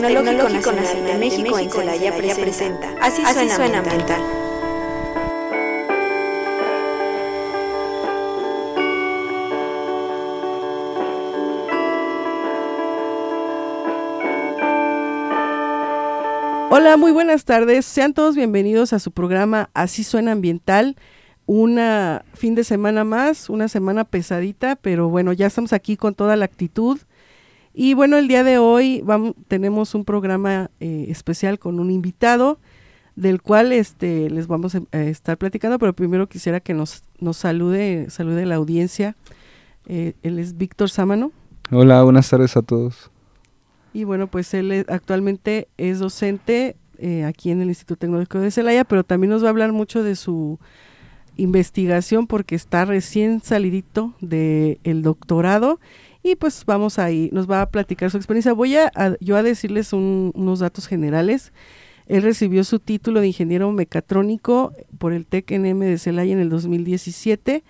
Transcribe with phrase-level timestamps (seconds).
[0.00, 4.22] del Tecnológico Nacional de México en Celaya presenta Así suena ambiental.
[16.70, 17.84] Hola, muy buenas tardes.
[17.84, 20.96] Sean todos bienvenidos a su programa Así suena ambiental.
[21.46, 26.36] Una fin de semana más, una semana pesadita, pero bueno, ya estamos aquí con toda
[26.36, 27.00] la actitud
[27.80, 32.58] y bueno, el día de hoy vamos, tenemos un programa eh, especial con un invitado
[33.14, 38.10] del cual este, les vamos a, estar platicando, pero primero quisiera que nos, nos salude,
[38.10, 39.14] salude la audiencia.
[39.86, 41.30] Eh, él es Víctor Sámano.
[41.70, 43.12] Hola, buenas tardes a todos.
[43.92, 48.82] Y bueno, pues él actualmente es docente eh, aquí en el Instituto Tecnológico de Celaya,
[48.82, 50.58] pero también nos va a hablar mucho de su
[51.36, 55.78] investigación porque está recién salidito del el doctorado
[56.22, 58.52] y pues vamos ahí, nos va a platicar su experiencia.
[58.52, 61.52] Voy a, yo a decirles unos datos generales.
[62.06, 67.62] Él recibió su título de ingeniero mecatrónico por el TEC-NM de Celaya en el 2017,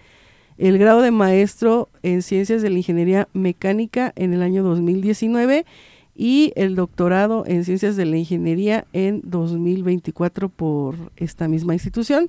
[0.58, 5.66] el grado de maestro en ciencias de la ingeniería mecánica en el año 2019
[6.14, 12.28] y el doctorado en ciencias de la ingeniería en 2024 por esta misma institución.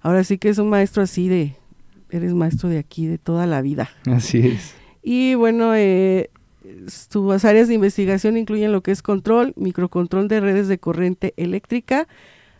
[0.00, 1.54] Ahora sí que es un maestro así de,
[2.10, 3.90] eres maestro de aquí, de toda la vida.
[4.06, 4.74] Así es.
[5.02, 6.30] Y bueno, eh,
[6.86, 12.08] sus áreas de investigación incluyen lo que es control, microcontrol de redes de corriente eléctrica,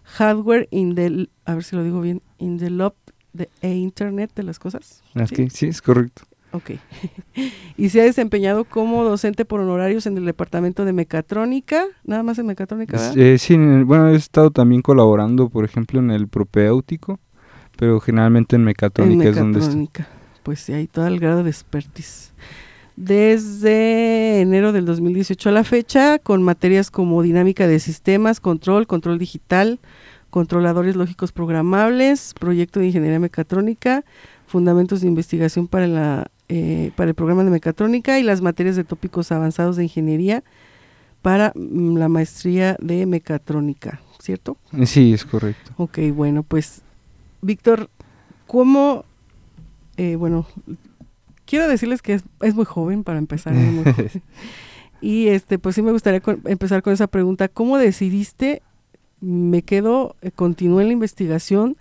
[0.04, 2.94] hardware in the, a ver si lo digo bien, in the loop
[3.32, 5.02] de e Internet de las cosas.
[5.34, 5.48] ¿Sí?
[5.50, 5.66] ¿Sí?
[5.66, 6.22] es correcto.
[6.52, 6.70] Ok.
[7.76, 12.38] y se ha desempeñado como docente por honorarios en el departamento de mecatrónica, nada más
[12.38, 13.12] en mecatrónica.
[13.14, 17.20] Eh, sí, bueno, he estado también colaborando, por ejemplo, en el propéutico,
[17.76, 19.88] pero generalmente en mecatrónica, es donde estoy
[20.42, 22.32] pues sí, hay todo el grado de expertise.
[22.96, 29.18] Desde enero del 2018 a la fecha, con materias como dinámica de sistemas, control, control
[29.18, 29.78] digital,
[30.30, 34.04] controladores lógicos programables, proyecto de ingeniería mecatrónica,
[34.46, 38.84] fundamentos de investigación para, la, eh, para el programa de mecatrónica y las materias de
[38.84, 40.42] tópicos avanzados de ingeniería
[41.22, 44.56] para mm, la maestría de mecatrónica, ¿cierto?
[44.84, 45.72] Sí, es correcto.
[45.76, 46.82] Ok, bueno, pues
[47.42, 47.90] Víctor,
[48.46, 49.04] ¿cómo
[49.98, 50.46] eh, bueno,
[51.44, 53.52] quiero decirles que es, muy joven para empezar.
[55.00, 57.48] y este, pues sí me gustaría empezar con esa pregunta.
[57.48, 58.62] ¿Cómo decidiste?
[59.20, 61.76] Me quedo, eh, continué en la investigación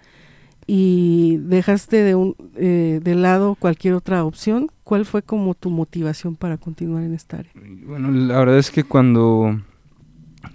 [0.66, 4.72] y dejaste de, un, eh, de lado cualquier otra opción.
[4.84, 7.52] ¿Cuál fue como tu motivación para continuar en esta área?
[7.86, 9.62] Bueno, la verdad es que cuando,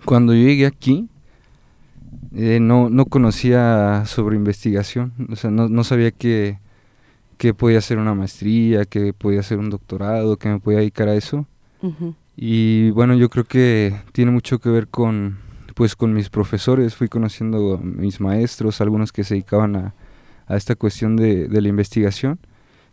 [0.05, 1.09] cuando yo llegué aquí,
[2.33, 6.59] no, no conocía sobre investigación, o sea, no, no sabía que
[7.38, 11.15] que podía hacer una maestría, que podía hacer un doctorado, que me podía dedicar a
[11.15, 11.47] eso.
[12.37, 15.38] Y bueno, yo creo que tiene mucho que ver con,
[15.75, 16.94] pues, con mis profesores.
[16.94, 19.94] Fui conociendo a mis maestros, algunos que se dedicaban a,
[20.47, 22.38] a esta cuestión de, de la investigación.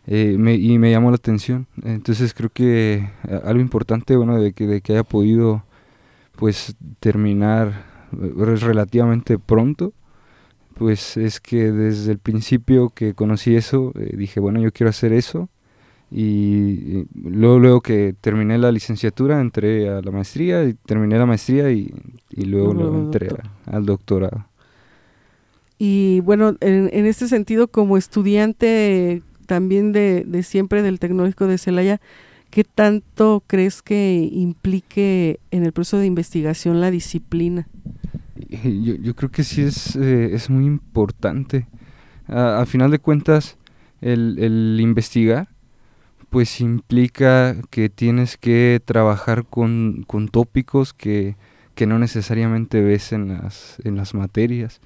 [0.06, 1.66] Eh, y me llamó la atención.
[1.84, 3.08] Entonces creo que
[3.44, 5.62] algo importante, bueno, de que, de que haya podido,
[6.36, 9.92] pues, terminar eh, relativamente pronto,
[10.80, 15.12] pues es que desde el principio que conocí eso, eh, dije, bueno, yo quiero hacer
[15.12, 15.50] eso.
[16.10, 21.70] Y, luego, luego que terminé la licenciatura, entré a la maestría, y terminé la maestría
[21.70, 21.92] y,
[22.30, 23.28] luego, entré
[23.66, 24.46] al doctorado.
[25.78, 31.58] Y bueno, en, en, este sentido, como estudiante también de, de siempre del Tecnológico de
[31.58, 32.00] Celaya,
[32.48, 37.68] ¿qué tanto crees que implique en el proceso de investigación la disciplina?
[38.82, 41.66] yo, yo creo que sí es, eh, es muy importante.
[42.26, 43.56] A, final de cuentas,
[44.00, 45.48] el, el, investigar,
[46.30, 51.36] pues implica que tienes que trabajar con, con tópicos que,
[51.74, 54.80] que, no necesariamente ves en las, en las materias.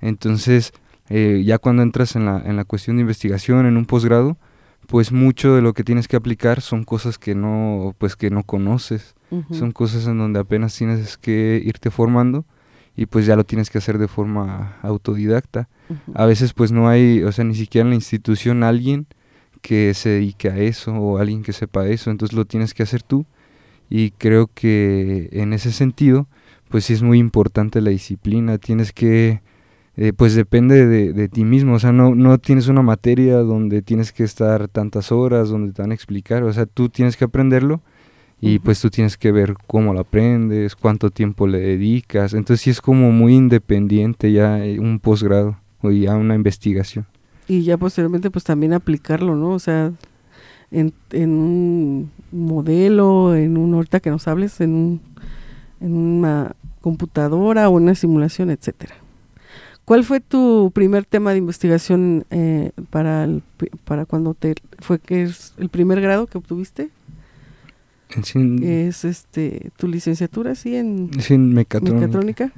[0.00, 0.72] Entonces,
[1.08, 4.36] eh, ya cuando entras en la, en la cuestión de investigación, en un posgrado,
[4.86, 8.44] pues mucho de lo que tienes que aplicar son cosas que no, pues que no
[8.44, 9.14] conoces.
[9.50, 12.44] Son cosas en donde apenas tienes que irte formando
[12.96, 15.68] y pues ya lo tienes que hacer de forma autodidacta.
[16.14, 19.06] A veces pues no hay, o sea, ni siquiera en la institución alguien
[19.62, 23.02] que se dedique a eso o alguien que sepa eso, entonces lo tienes que hacer
[23.02, 23.26] tú.
[23.90, 26.28] Y creo que en ese sentido
[26.68, 29.42] pues sí es muy importante la disciplina, tienes que,
[29.96, 33.80] eh, pues depende de, de, ti mismo, o sea, no, no tienes una materia donde
[33.80, 37.26] tienes que estar tantas horas, donde te van a explicar, o sea, tú tienes que
[37.26, 37.80] aprenderlo
[38.46, 42.34] y pues tú tienes que ver cómo lo aprendes, cuánto tiempo le dedicas.
[42.34, 47.06] Entonces sí es como muy independiente ya eh, un posgrado o ya una investigación.
[47.48, 49.50] Y ya posteriormente pues también aplicarlo, ¿no?
[49.50, 49.92] O sea,
[50.70, 55.00] en, en un modelo, en un, ahorita que nos hables, en, un,
[55.80, 58.94] en una computadora o una simulación, etcétera.
[59.84, 63.42] ¿Cuál fue tu primer tema de investigación eh, para, el,
[63.84, 66.90] para cuando te fue que es el primer grado que obtuviste?
[68.62, 71.10] Es este tu licenciatura, sí, en,
[71.54, 72.52] mecatrónica.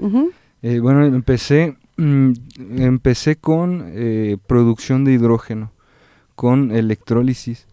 [0.63, 2.33] Eh, bueno, empecé, mm,
[2.79, 5.73] empecé con eh, producción de hidrógeno,
[6.35, 7.67] con electrólisis.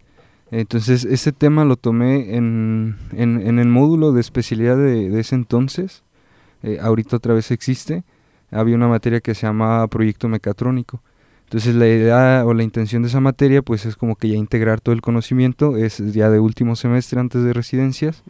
[0.50, 6.04] Entonces, ese tema lo tomé en, en, el módulo de especialidad de, ese entonces.
[6.62, 8.04] Eh, ahorita otra vez existe.
[8.50, 11.02] Había una materia que se llamaba proyecto mecatrónico.
[11.54, 14.80] Entonces la idea o la intención de esa materia pues es como que ya integrar
[14.80, 18.24] todo el conocimiento, es ya de último semestre antes de residencias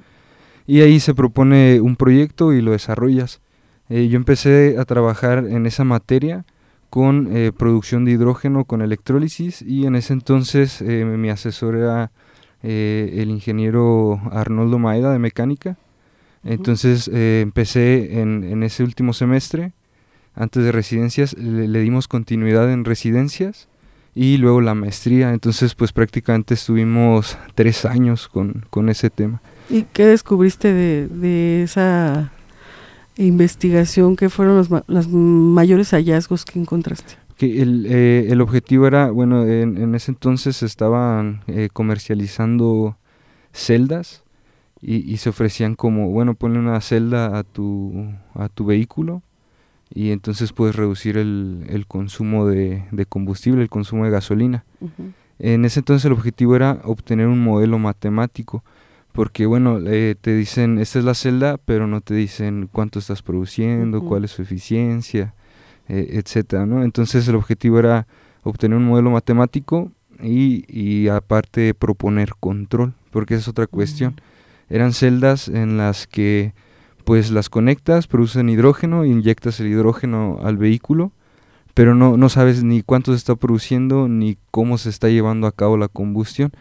[0.66, 3.40] y ahí se propone un proyecto y lo desarrollas.
[3.88, 6.44] Eh, yo empecé a trabajar en esa materia
[6.90, 12.10] con eh, producción de hidrógeno con electrólisis y en ese entonces eh, mi asesor era
[12.62, 15.78] el ingeniero Arnoldo Maeda de mecánica.
[16.44, 19.72] Entonces empecé en, en ese último semestre
[20.34, 23.68] antes de residencias, le, dimos continuidad en residencias
[24.14, 25.32] y luego la maestría.
[25.32, 29.40] Entonces, pues prácticamente estuvimos tres años con, con ese tema.
[29.70, 32.32] ¿Y qué descubriste de, de esa
[33.16, 34.16] investigación?
[34.16, 37.14] ¿Qué fueron los, los mayores hallazgos que encontraste?
[37.36, 42.96] Que el, eh, el objetivo era, bueno, en, en ese entonces estaban eh, comercializando
[43.52, 44.22] celdas
[44.80, 49.22] y, y, se ofrecían como, bueno, ponle una celda a tu, a tu vehículo
[49.94, 54.64] y entonces puedes reducir el, el consumo de, de, combustible, el consumo de gasolina.
[55.38, 58.64] En ese entonces el objetivo era obtener un modelo matemático,
[59.12, 63.22] porque bueno, eh, te dicen, esta es la celda, pero no te dicen cuánto estás
[63.22, 65.34] produciendo, cuál es su eficiencia,
[65.88, 66.82] eh, etcétera, ¿no?
[66.82, 68.08] Entonces el objetivo era
[68.42, 74.20] obtener un modelo matemático y, y aparte proponer control, porque esa es otra cuestión.
[74.68, 76.52] Eran celdas en las que
[77.04, 81.12] pues las conectas, producen hidrógeno, inyectas el hidrógeno al vehículo,
[81.74, 85.52] pero no, no sabes ni cuánto se está produciendo ni cómo se está llevando a
[85.52, 86.52] cabo la combustión.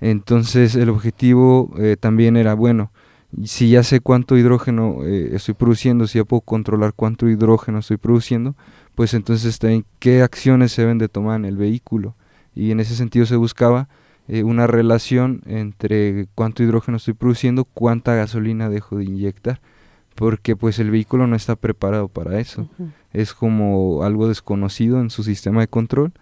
[0.00, 2.92] Entonces el objetivo eh, también era, bueno,
[3.44, 7.96] si ya sé cuánto hidrógeno eh, estoy produciendo, si ya puedo controlar cuánto hidrógeno estoy
[7.96, 8.54] produciendo,
[8.94, 12.14] pues entonces también qué acciones se deben de tomar en el vehículo.
[12.54, 13.88] Y en ese sentido se buscaba
[14.28, 19.60] eh, una relación entre cuánto hidrógeno estoy produciendo, cuánta gasolina dejo de inyectar
[20.16, 22.68] porque pues el vehículo no está preparado para eso.
[23.12, 26.12] Es como algo desconocido en su sistema de control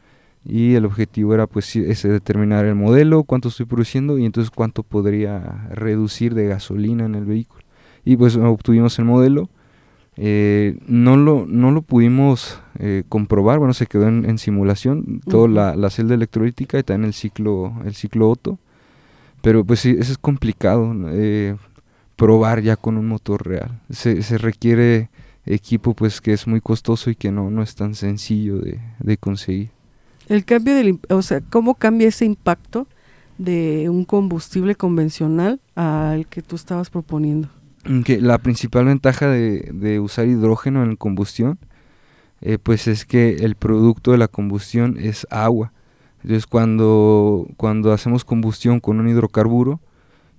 [0.45, 4.83] y el objetivo era pues ese determinar el modelo, cuánto estoy produciendo y entonces cuánto
[4.83, 7.63] podría reducir de gasolina en el vehículo.
[8.05, 9.49] Y pues obtuvimos el modelo.
[10.17, 15.75] Eh, no, lo, no lo pudimos eh, comprobar, bueno, se quedó en, simulación, toda la,
[15.75, 18.59] la, celda electrolítica y también el ciclo, el ciclo Otto.
[19.41, 20.95] Pero pues sí, eso es complicado.
[21.09, 21.57] Eh,
[22.17, 23.81] probar ya con un motor real.
[23.91, 25.11] Se, se requiere
[25.47, 29.17] equipo pues que es muy costoso y que no, no es tan sencillo de, de
[29.17, 29.71] conseguir.
[30.29, 32.87] El cambio del, o sea, ¿cómo cambia ese impacto
[33.37, 37.49] de un combustible convencional al que tú estabas proponiendo?
[38.05, 41.59] Que la principal ventaja de, de usar hidrógeno en combustión,
[42.41, 45.73] eh, pues es que el producto de la combustión es agua.
[46.23, 49.81] Entonces cuando, cuando hacemos combustión con un hidrocarburo,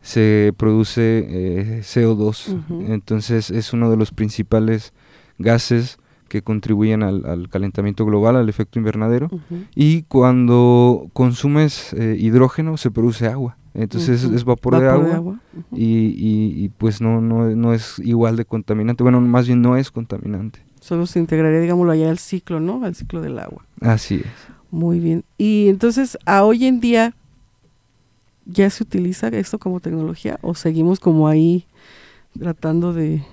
[0.06, 2.56] se produce eh, CO2.
[2.90, 4.94] Entonces es uno de los principales
[5.40, 5.98] gases
[6.28, 9.30] que contribuyen al, calentamiento global, al efecto invernadero.
[9.74, 13.58] Y cuando consumes eh, hidrógeno se produce agua.
[13.74, 15.40] Entonces es, vapor, de agua,
[15.72, 19.02] Y, pues no, no, es igual de contaminante.
[19.02, 20.60] Bueno, más bien no es contaminante.
[20.82, 22.86] Solo se integraría, digámoslo, allá al ciclo, ¿no?
[22.86, 23.66] Al ciclo del agua.
[23.82, 24.56] Así es.
[24.70, 25.26] Muy bien.
[25.40, 27.16] Y entonces, a hoy en día,
[28.46, 31.66] ¿Ya se utiliza esto como tecnología o seguimos como ahí
[32.38, 33.24] tratando de,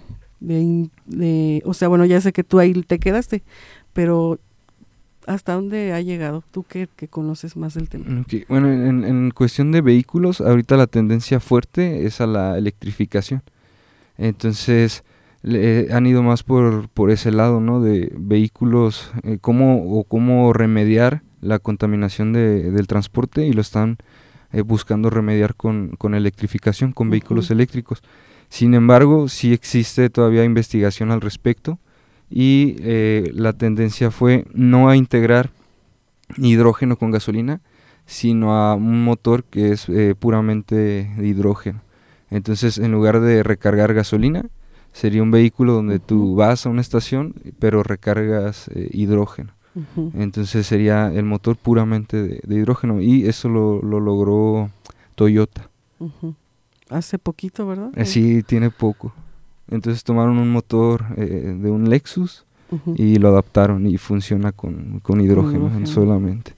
[0.41, 3.43] de, o sea, bueno, ya sé que tú ahí te quedaste,
[3.93, 4.39] pero
[5.27, 6.43] ¿hasta dónde ha llegado?
[6.51, 8.25] Tú que, conoces más del tema.
[8.49, 13.43] Bueno, en, en, cuestión de vehículos, ahorita la tendencia fuerte es a la electrificación.
[14.19, 15.05] Entonces,
[15.45, 17.81] han ido más por, por ese lado, ¿no?
[17.81, 23.99] De vehículos, eh, cómo, o cómo remediar la contaminación de, del transporte y lo están
[24.53, 28.03] eh, buscando remediar con, con, electrificación, con vehículos eléctricos.
[28.49, 31.79] Sin embargo, sí existe todavía investigación al respecto
[32.29, 35.51] y eh, la tendencia fue no a integrar
[36.37, 37.63] hidrógeno con gasolina,
[38.05, 41.81] sino a un motor que es eh, puramente de hidrógeno.
[42.29, 44.47] Entonces, en lugar de recargar gasolina,
[44.93, 49.55] sería un vehículo donde tú vas a una estación, pero recargas hidrógeno.
[50.15, 54.71] Entonces sería el motor puramente de, hidrógeno y eso lo, logró
[55.15, 55.69] Toyota.
[56.91, 57.91] Hace poquito, ¿verdad?
[57.97, 59.15] Eh, sí, tiene poco.
[59.71, 62.45] Entonces tomaron un motor eh, de un Lexus
[62.97, 66.55] y lo adaptaron y funciona con, hidrógeno, solamente.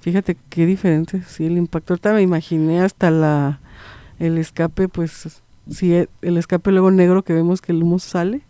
[0.00, 1.94] Fíjate qué diferente, sí, el impacto.
[1.94, 3.60] Ahorita me imaginé hasta la
[4.18, 8.42] el escape, pues, si e, el escape luego negro que vemos que el humo sale,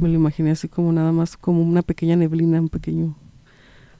[0.00, 3.14] me lo imaginé así como nada más, como una pequeña neblina, un pequeño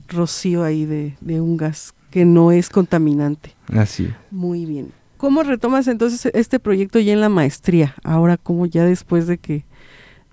[0.09, 3.55] rocío ahí de, de un gas que no es contaminante.
[3.73, 4.09] Así.
[4.31, 4.93] Muy bien.
[5.17, 7.95] ¿Cómo retomas entonces este proyecto ya en la maestría?
[8.05, 9.65] Ahora, como ya después de que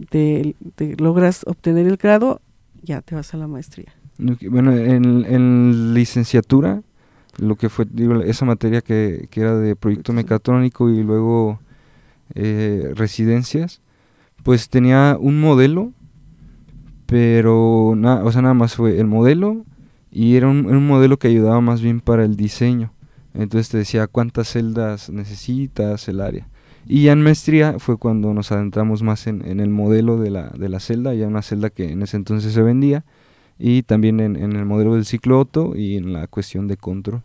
[0.10, 0.56] te,
[0.98, 2.42] logras obtener el grado,
[2.82, 3.94] ya te vas a la maestría.
[4.18, 6.84] Bueno, en, en licenciatura,
[7.38, 11.60] lo que fue, digo, esa materia que, que era de proyecto mecatrónico y luego
[12.36, 13.82] eh, residencias,
[14.44, 15.94] pues tenía un modelo,
[17.14, 19.66] pero nada, o sea, nada más fue el modelo
[20.12, 22.92] y era un, un modelo que ayudaba más bien para el diseño.
[23.36, 26.48] Entonces te decía cuántas celdas necesitas, el área.
[26.88, 30.50] Y ya en maestría fue cuando nos adentramos más en, en el modelo de la,
[30.58, 33.06] de la celda, ya una celda que en ese entonces se vendía,
[33.60, 37.22] y también en, en el modelo del ciclo Otto y en la cuestión de control.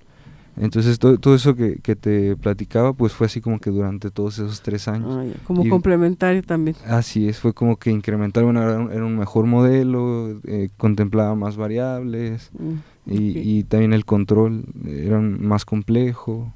[0.60, 4.38] Entonces todo, todo eso que, que, te platicaba pues fue así como que durante todos
[4.38, 5.16] esos tres años.
[5.16, 6.76] Ah, como complementario también.
[6.86, 11.34] Así es, fue como que incrementar, bueno, era un, era un mejor modelo, eh, contemplaba
[11.34, 12.74] más variables, mm.
[13.10, 16.52] Y, también el control era más complejo.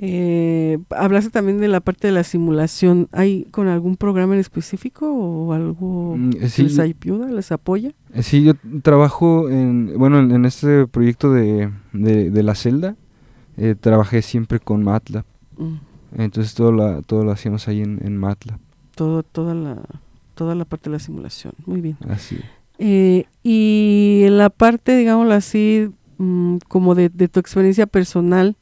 [0.00, 3.08] Eh, hablaste también de la parte de la simulación.
[3.12, 7.92] ¿Hay con algún programa en específico o algo mm, que les ayuda, les apoya?
[8.14, 12.96] Eh, sí, yo trabajo en, bueno, en, este proyecto de, de, la celda,
[13.56, 15.24] eh, trabajé siempre con MATLAB.
[15.56, 15.74] Mm.
[16.16, 18.58] Entonces todo, la, todo lo hacíamos ahí en, en MATLAB.
[18.94, 19.82] Todo, toda, la,
[20.34, 21.96] toda la parte de la simulación, muy bien.
[22.08, 22.38] Así
[22.78, 28.56] eh, y en la parte, digámoslo así, mm, como de, tu experiencia personal,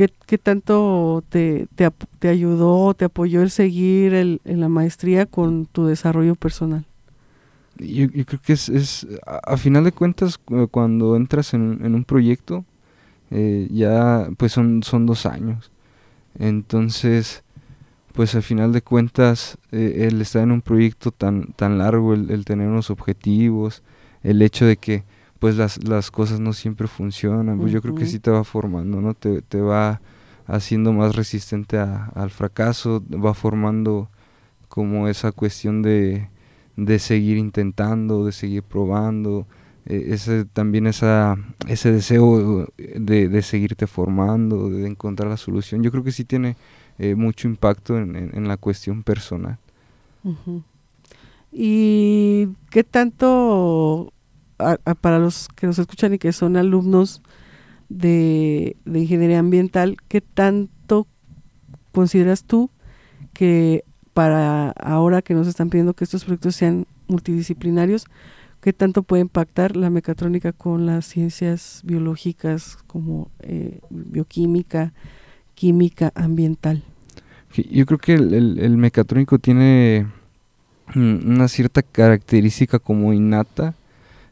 [0.00, 5.26] ¿qué, qué tanto te, te, te, ayudó, te apoyó el seguir el, en la maestría
[5.26, 6.86] con tu desarrollo personal?
[7.76, 10.40] Yo, yo creo que es, es, a, final de cuentas,
[10.70, 12.64] cuando entras en, un proyecto,
[13.30, 15.70] eh, ya pues son, son dos años.
[16.38, 17.42] Entonces,
[18.14, 22.44] pues al final de cuentas eh, el estar en un proyecto tan tan largo el,
[22.46, 23.82] tener unos objetivos
[24.22, 25.04] el hecho de que
[25.40, 29.00] pues las, las cosas no siempre funcionan pues yo creo que sí te va formando
[29.00, 30.00] no te, te va
[30.46, 34.08] haciendo más resistente al fracaso va formando
[34.68, 36.28] como esa cuestión de,
[36.76, 39.46] de seguir intentando de seguir probando
[39.86, 45.82] eh, ese también esa ese deseo de, de seguirte formando de encontrar la solución.
[45.82, 46.56] Yo creo que sí tiene
[47.02, 49.56] eh, mucho impacto en, la cuestión personal.
[51.50, 54.12] ¿Y qué tanto,
[55.00, 57.22] para los que nos escuchan y que son alumnos
[57.88, 61.06] de, ingeniería ambiental, qué tanto
[61.92, 62.70] consideras tú
[63.32, 68.06] que para ahora que nos están pidiendo que estos proyectos sean multidisciplinarios,
[68.60, 74.92] qué tanto puede impactar la mecatrónica con las ciencias biológicas como eh, bioquímica,
[75.54, 76.82] química ambiental?
[77.52, 80.06] Yo creo que el, mecatrónico tiene
[80.94, 83.74] una cierta característica como innata,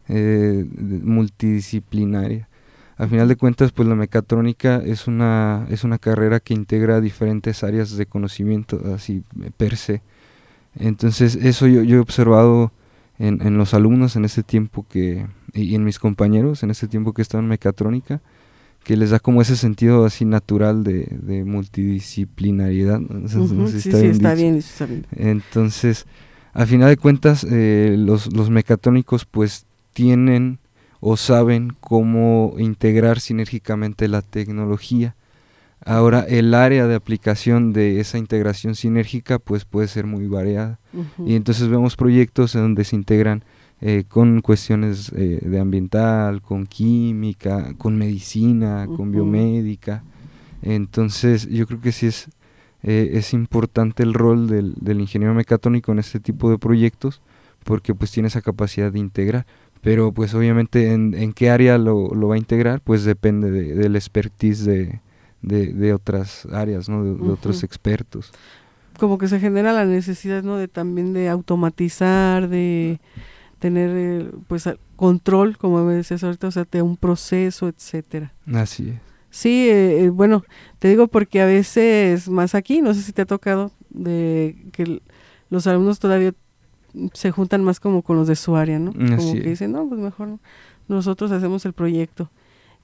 [0.08, 0.64] eh,
[1.02, 2.48] multidisciplinaria.
[2.96, 7.62] Al final de cuentas, pues la mecatrónica es una, es una carrera que integra diferentes
[7.62, 9.22] áreas de conocimiento, así
[9.56, 10.02] per se.
[10.74, 12.72] Entonces, eso yo, yo he observado
[13.18, 17.12] en, en, los alumnos en este tiempo que, y en mis compañeros en este tiempo
[17.12, 18.20] que estado en mecatrónica,
[18.84, 23.00] que les da como ese sentido así natural de, multidisciplinariedad.
[23.68, 24.60] sí, está, bien
[25.14, 26.06] Entonces,
[26.52, 29.66] al final de cuentas, eh, los, los mecatrónicos pues
[29.98, 30.60] tienen
[31.00, 35.16] o saben cómo integrar sinérgicamente la tecnología.
[35.84, 40.78] Ahora, el área de aplicación de esa integración sinérgica pues puede ser muy variada.
[41.26, 43.42] Y entonces vemos proyectos en donde se integran
[43.80, 50.04] eh, con cuestiones eh, de ambiental, con química, con medicina, con biomédica.
[50.62, 52.28] Entonces yo creo que sí es,
[52.84, 57.20] eh, es importante el rol del, del, ingeniero mecatrónico en este tipo de proyectos
[57.68, 59.46] porque pues tiene esa capacidad de integrar.
[59.88, 63.74] Pero pues obviamente en, en qué área lo, lo, va a integrar pues depende de,
[63.74, 65.00] del expertise de,
[65.40, 67.02] de, de, otras áreas, ¿no?
[67.04, 68.30] de, otros expertos
[68.98, 73.00] como que se genera la necesidad no de también de automatizar de
[73.58, 78.34] tener eh, pues control, como me decías ahorita, o sea, de un proceso, etcétera.
[78.52, 78.96] Así es.
[79.30, 80.44] Sí, eh, eh, bueno,
[80.78, 85.00] te digo porque a veces más aquí, no sé si te ha tocado de que
[85.48, 86.34] los alumnos todavía
[87.12, 88.92] se juntan más como con los de su área, ¿no?
[88.92, 90.38] Como que dicen, no, pues mejor
[90.88, 92.30] nosotros hacemos el proyecto.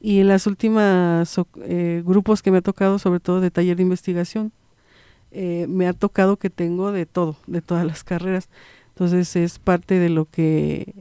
[0.01, 3.83] Y en las últimas eh, grupos que me ha tocado, sobre todo de taller de
[3.85, 4.53] investigación,
[5.31, 8.49] eh, me ha tocado que tengo de todo, de todas las carreras.
[8.91, 10.95] Entonces es parte de lo que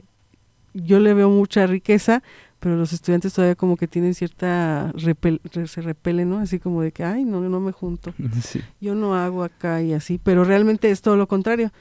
[0.72, 2.22] yo le veo mucha riqueza,
[2.58, 6.38] pero los estudiantes todavía como que tienen cierta se repelen, ¿no?
[6.38, 8.14] Así como de que, ay, no, no me junto.
[8.80, 11.72] Yo no hago acá y así, pero realmente es todo lo contrario.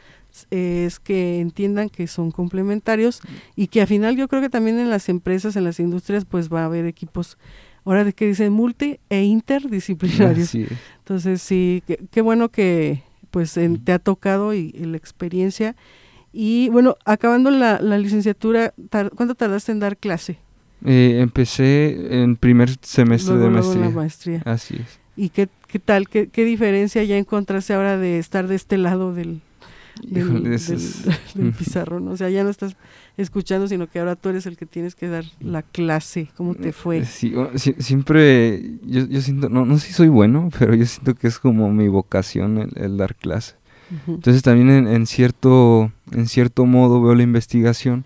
[0.50, 3.22] Es que entiendan que son complementarios
[3.56, 6.52] y que al final yo creo que también en las empresas, en las industrias, pues
[6.52, 7.38] va a haber equipos,
[7.86, 10.56] ahora de que dicen multi e interdisciplinarios.
[10.56, 15.76] Entonces sí, qué bueno que pues te ha tocado y la experiencia
[16.34, 18.74] y bueno, acabando la, la licenciatura,
[19.16, 20.40] ¿cuánto tardaste en dar clase?
[20.84, 23.90] Eh, empecé en primer semestre de maestría.
[23.90, 24.42] maestría.
[24.44, 25.00] Así es.
[25.16, 26.10] ¿Y qué, qué tal?
[26.10, 29.42] ¿Qué, ¿Qué, diferencia ya encontraste ahora de estar de este lado del,
[30.02, 32.08] del, pizarrón?
[32.08, 32.76] O sea, ya no estás
[33.18, 36.30] escuchando, sino que ahora tú eres el que tienes que dar la clase.
[36.36, 37.00] ¿Cómo te fue?
[37.00, 37.34] Eh, sí,
[37.80, 41.40] siempre, yo, yo siento, no, no sé si soy bueno, pero yo siento que es
[41.40, 43.56] como mi vocación el dar clase.
[44.08, 48.06] Entonces también en, cierto, en cierto modo veo la investigación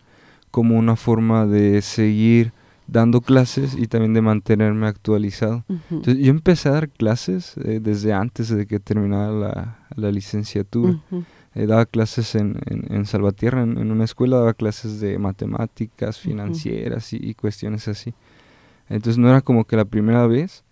[0.52, 2.52] como una forma de seguir
[2.88, 5.64] dando clases y también de mantenerme actualizado.
[5.90, 11.00] Entonces yo empecé a dar clases eh, desde antes de que terminara la, licenciatura.
[11.58, 17.18] Eh, daba clases en, en, Salvatierra, en, una escuela, daba clases de matemáticas, financieras y,
[17.20, 18.14] y, cuestiones así.
[18.90, 20.64] Entonces no era como que la primera vez,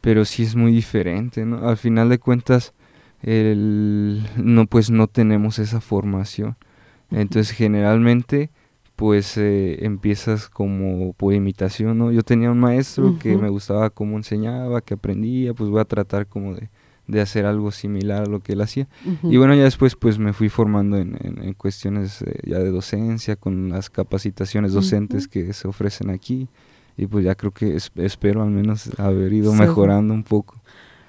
[0.00, 1.68] pero sí es muy diferente, ¿no?
[1.68, 2.72] Al final de cuentas,
[3.20, 6.56] el, no pues no tenemos esa formación.
[7.10, 8.50] Entonces generalmente
[8.94, 12.12] pues eh, empiezas como por imitación, ¿no?
[12.12, 16.28] Yo tenía un maestro que me gustaba cómo enseñaba, que aprendía, pues voy a tratar
[16.28, 16.70] como de,
[17.20, 18.88] hacer algo similar a lo que él hacía.
[19.22, 23.36] Y bueno, ya después pues me fui formando en, en, cuestiones eh, ya de docencia,
[23.36, 26.48] con las capacitaciones docentes que se ofrecen aquí.
[26.96, 30.60] Y pues ya creo que espero al menos haber ido mejorando un poco.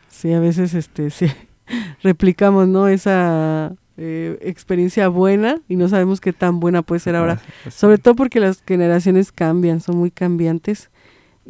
[0.07, 1.27] Sí, a veces este, sí,
[2.03, 2.87] replicamos, ¿no?
[2.87, 7.41] Esa eh, experiencia buena y no sabemos qué tan buena puede ser ahora.
[7.69, 10.89] Sobre todo porque las generaciones cambian, son muy cambiantes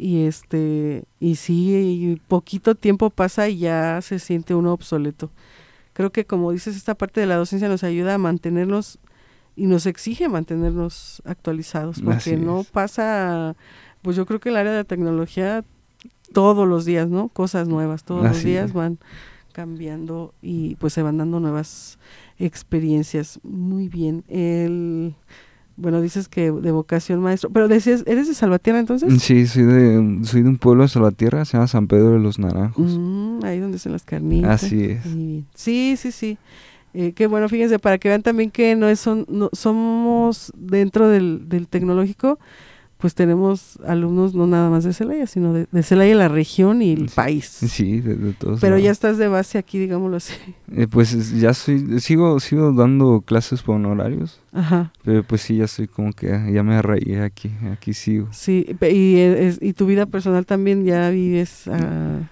[0.00, 5.30] y este y sí, poquito tiempo pasa y ya se siente uno obsoleto.
[5.92, 8.98] Creo que como dices, esta parte de la docencia nos ayuda a mantenernos
[9.56, 13.56] y nos exige mantenernos actualizados, porque no pasa,
[14.00, 15.64] pues yo creo que el área de la tecnología
[16.32, 17.28] todos los días, ¿no?
[17.28, 18.98] Cosas nuevas, todos los días van
[19.52, 21.98] cambiando y pues se van dando nuevas
[22.38, 23.38] experiencias.
[23.42, 24.24] Muy bien.
[24.28, 25.14] El,
[25.80, 29.22] bueno, dices que de vocación maestro, pero decías, ¿eres de Salvatierra entonces?
[29.22, 32.38] Sí, soy de, soy de un pueblo de Salvatierra, se llama San Pedro de los
[32.38, 32.98] Naranjos.
[32.98, 34.62] Mm, ahí donde se las carnitas.
[34.62, 35.02] Así es.
[35.54, 36.38] Sí, sí, sí.
[36.92, 41.08] Eh, qué bueno, fíjense, para que vean también que no, es, son, no somos dentro
[41.08, 42.38] del, del tecnológico,
[43.00, 46.92] pues tenemos alumnos no nada más de Celaya, sino de, de Celaya, la región y
[46.92, 47.46] el país.
[47.46, 48.60] Sí, de, todos.
[48.60, 50.34] Pero ya estás de base aquí, digámoslo así.
[50.72, 54.40] Eh, pues ya soy, sigo, sigo dando clases por honorarios.
[54.52, 54.92] Ajá.
[55.02, 58.28] Pero pues sí, ya soy como que ya me arraigué aquí, aquí sigo.
[58.32, 62.28] Sí, y, es, y tu vida personal también ya vives, ah,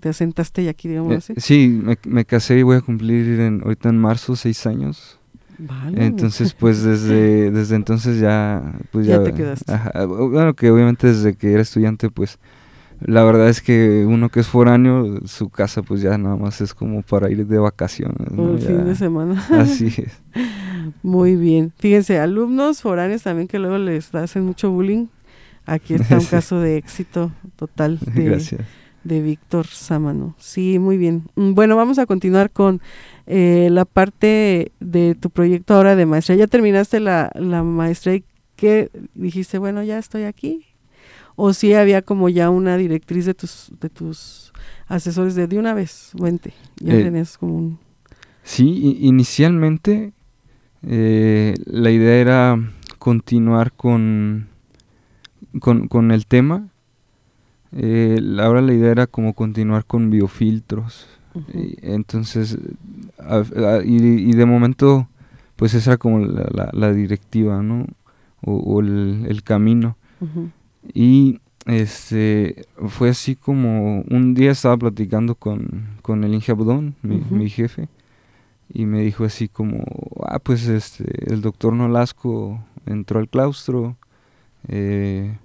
[0.00, 1.34] te asentaste aquí, digámoslo eh, así.
[1.38, 5.18] Sí, me, me, casé y voy a cumplir en, ahorita en marzo seis años.
[5.94, 8.74] Entonces, pues desde, desde entonces ya...
[8.90, 9.72] Pues ya, te quedaste.
[10.06, 12.38] bueno, que obviamente desde que era estudiante, pues
[13.00, 16.74] la verdad es que uno que es foráneo, su casa pues ya nada más es
[16.74, 18.28] como para ir de vacaciones.
[18.30, 19.44] Un fin de semana.
[19.50, 20.22] Así es.
[21.02, 21.72] Muy bien.
[21.78, 25.06] Fíjense, alumnos foráneos también que luego les hacen mucho bullying.
[25.66, 28.40] Aquí está un caso de éxito total de,
[29.04, 30.34] de Víctor Sámano.
[30.38, 31.24] Sí, muy bien.
[31.34, 32.80] Mm, bueno, vamos a continuar con
[33.26, 36.36] eh, la parte de tu proyecto ahora de maestría.
[36.36, 38.24] ¿Ya terminaste la, la maestría y
[38.56, 40.66] qué dijiste, bueno, ya estoy aquí?
[41.34, 44.52] ¿O si había como ya una directriz de tus, de tus
[44.86, 46.52] asesores de de una vez, vente?
[46.78, 47.78] Ya eh, tenías como un...
[48.44, 50.12] Sí, inicialmente
[50.82, 54.48] eh, la idea era continuar con,
[55.60, 56.68] con, con el tema.
[58.40, 61.06] Ahora la idea era como continuar con biofiltros
[61.82, 62.58] entonces,
[63.84, 65.08] y, de momento,
[65.56, 67.86] pues esa era como la, directiva, ¿no?
[68.42, 69.96] O, el, camino.
[70.92, 77.48] Y este fue así como un día estaba platicando con, con el Inge Abdón, mi,
[77.48, 77.88] jefe,
[78.72, 79.84] y me dijo así como,
[80.26, 83.96] ah, pues este, el doctor Nolasco entró al claustro,
[84.68, 85.36] eh,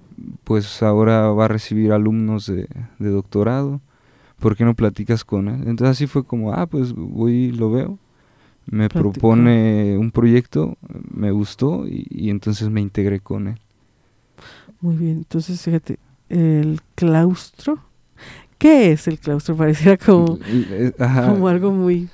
[0.43, 2.67] pues ahora va a recibir alumnos de,
[2.99, 3.81] de doctorado
[4.39, 5.67] ¿por qué no platicas con él?
[5.67, 7.99] Entonces así fue como, ah, pues voy y lo veo.
[8.65, 10.77] Me propone un proyecto,
[11.09, 13.59] me gustó y, entonces me integré con él.
[14.81, 15.99] Muy bien, entonces fíjate,
[16.29, 17.79] el claustro.
[18.57, 19.55] ¿Qué es el claustro?
[19.57, 21.27] Pareciera como, Eh, ajá.
[21.27, 22.09] como algo muy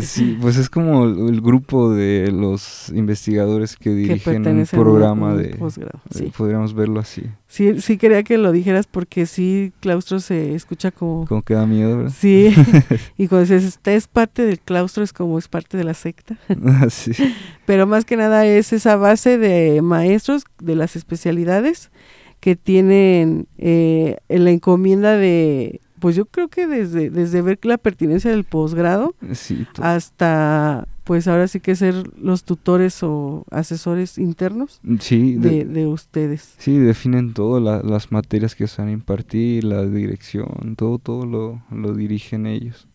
[0.00, 5.42] Sí, pues es como el, grupo de los investigadores que que dirigen un- programa un
[5.42, 5.48] de...
[5.56, 6.00] posgrado.
[6.10, 6.32] Sí.
[6.36, 7.22] Podríamos verlo así.
[7.48, 11.26] sí, sí quería que lo dijeras porque sí, claustro se escucha como...
[11.26, 12.12] Como que da miedo, ¿verdad?
[12.16, 12.54] Sí,
[13.18, 16.38] y cuando dices, esta es parte del claustro, es como es parte de la secta.
[16.88, 17.12] sí.
[17.66, 21.90] Pero más que nada es esa base de maestros de las especialidades
[22.40, 27.78] que tienen eh, en la encomienda de, pues yo creo que desde, desde ver la
[27.78, 34.80] pertinencia del posgrado Sí, hasta, pues ahora sí que ser los tutores o asesores internos
[35.00, 36.54] sí, de- de, de ustedes.
[36.58, 41.24] sí, definen todo, la- las materias que se van a impartir, la dirección, todo, todo
[41.24, 42.88] lo, lo dirigen ellos.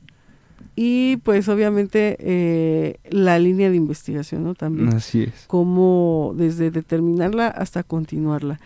[0.75, 4.53] Y pues obviamente eh, la línea de investigación, ¿no?
[4.53, 4.89] También.
[4.89, 5.45] Así es.
[5.47, 8.59] como desde determinarla hasta continuarla.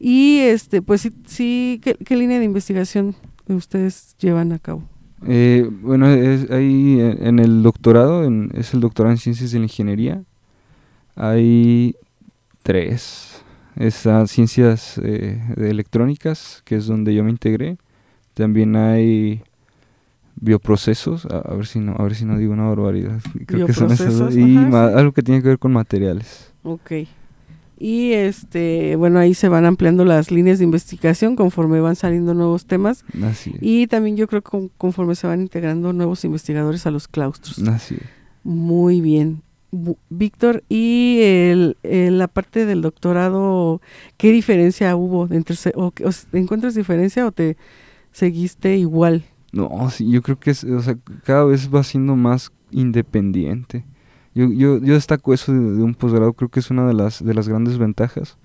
[0.00, 3.16] Y este, pues sí, sí ¿qué, qué línea de investigación
[3.54, 4.82] ustedes llevan a cabo?
[5.26, 9.64] Eh, bueno, es, ahí en el doctorado, en- es el doctorado en Ciencias de la
[9.64, 10.22] Ingeniería,
[11.16, 11.96] hay
[12.62, 13.42] tres.
[13.76, 17.78] Está Ciencias eh, de Electrónicas, que es donde yo me integré.
[18.34, 19.42] También hay
[20.36, 23.20] bioprocesos, a, a ver si no, a ver si no digo una barbaridad.
[23.46, 24.34] Creo que son esas dos.
[24.34, 26.52] Bioprocesos, Y ma- algo que tiene que ver con materiales.
[26.62, 26.92] Ok.
[27.78, 32.66] Y este, bueno, ahí se van ampliando las líneas de investigación conforme van saliendo nuevos
[32.66, 33.04] temas.
[33.22, 33.58] Así es.
[33.60, 37.58] Y también yo creo que con- conforme se van integrando nuevos investigadores a los claustros.
[37.68, 38.02] Así es.
[38.44, 39.42] Muy bien.
[40.08, 43.80] Víctor, y el, el- la parte del doctorado,
[44.16, 45.28] ¿qué diferencia hubo?
[45.30, 47.56] Entre, o, o ¿Encuentras diferencia o te
[48.12, 49.24] seguiste igual?
[49.52, 53.84] No, sí, yo creo que es, o sea, cada vez va siendo más independiente.
[54.38, 57.24] Yo, yo, yo destaco eso de, de un posgrado, creo que es una de las,
[57.24, 58.36] de las grandes ventajas.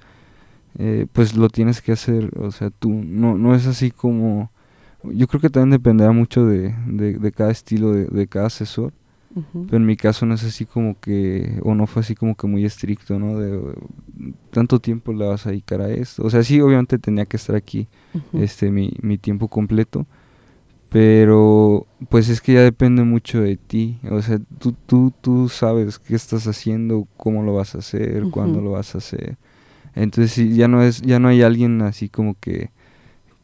[0.79, 4.49] Eh, pues lo tienes que hacer, o sea, tú, no, no es así como...
[5.03, 8.91] Yo creo que también dependerá mucho de, de, de cada estilo, de, de cada asesor.
[9.51, 12.45] Pero en mi caso no es así como que, o no fue así como que
[12.45, 13.39] muy estricto, ¿no?
[13.39, 13.75] De
[14.51, 16.23] tanto tiempo le vas a dedicar a esto.
[16.23, 17.87] O sea, sí, obviamente tenía que estar aquí
[18.33, 20.05] este mi, mi tiempo completo
[20.93, 23.97] pero pues es que ya depende mucho de ti.
[24.11, 28.61] O sea tú tú tú sabes qué estás haciendo cómo lo vas a hacer cuándo
[28.61, 29.37] lo vas a hacer.
[29.95, 32.69] Entonces ya no es ya no hay alguien así como que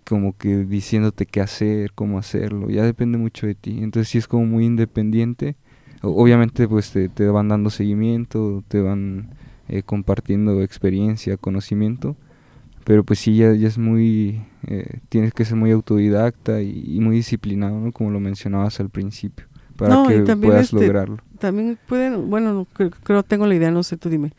[0.07, 2.69] como que diciéndote qué hacer cómo hacerlo.
[2.69, 3.79] Ya depende mucho de ti.
[3.81, 5.55] Entonces sí es como muy independiente.
[6.03, 9.31] Obviamente pues te, te van dando seguimiento te van
[9.69, 12.15] eh, compartiendo experiencia conocimiento
[12.89, 16.99] pero pues sí ya, ya es muy eh, tienes que ser muy autodidacta y, y
[17.01, 17.91] muy disciplinado ¿no?
[17.91, 22.65] como lo mencionabas al principio para No, que puedas este, lograrlo También pueden, bueno, no,
[22.65, 24.31] creo, creo tengo la idea, no sé, tú dime.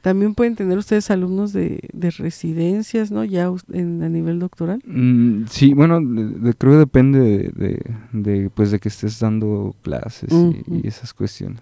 [0.00, 3.24] También pueden tener ustedes alumnos de, de residencias, ¿no?
[3.24, 4.80] Ya en, a nivel doctoral.
[4.86, 7.20] Mm, sí bueno de- de- creo que depende
[7.54, 7.78] de,
[8.12, 11.60] de, pues de que estés dando clases y- y, esas cuestiones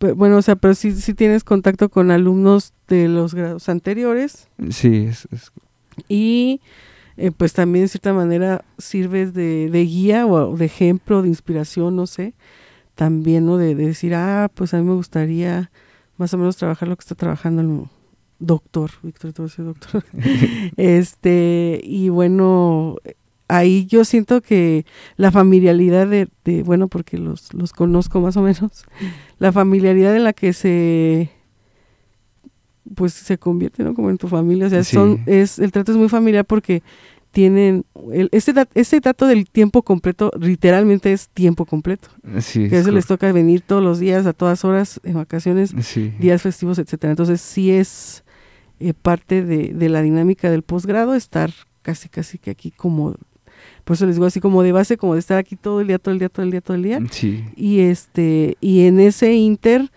[0.00, 5.06] Bueno, o sea, pero sí, sí tienes contacto con alumnos de los grados anteriores sí
[5.08, 5.50] es, es-
[6.08, 6.60] y
[7.16, 11.96] eh, pues también de cierta manera sirves de, de guía o de ejemplo, de inspiración,
[11.96, 12.34] no sé,
[12.94, 13.56] también, ¿no?
[13.56, 15.72] De, de decir, ah, pues a mí me gustaría
[16.16, 17.82] más o menos trabajar lo que está trabajando el
[18.38, 20.04] doctor, Víctor, a decir doctor.
[20.76, 22.96] este, y bueno,
[23.48, 28.42] ahí yo siento que la familiaridad de, de bueno, porque los, los conozco más o
[28.42, 28.84] menos,
[29.38, 31.30] la familiaridad en la que se
[32.94, 33.94] pues se convierte ¿no?
[33.94, 34.94] como en tu familia o sea Sí.
[34.96, 36.82] son es el trato es muy familiar porque
[37.30, 42.08] tienen el, ese dat- ese dato del tiempo completo literalmente es tiempo completo
[42.40, 45.14] sí que a es veces les toca venir todos los días a todas horas en
[45.14, 48.24] vacaciones sí días festivos etcétera entonces sí es
[48.80, 51.50] eh, parte de, de la dinámica del posgrado estar
[51.82, 53.14] casi casi que aquí como
[53.88, 55.98] por eso les digo así como de base como de estar aquí todo el día
[55.98, 57.00] todo el día todo el día todo el día.
[57.10, 57.42] Sí.
[57.56, 59.90] Y este y en ese inter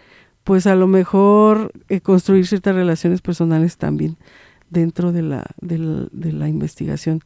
[0.46, 4.16] pues a lo mejor eh, construir ciertas relaciones personales también
[4.70, 7.20] dentro de la de la, de la investigación.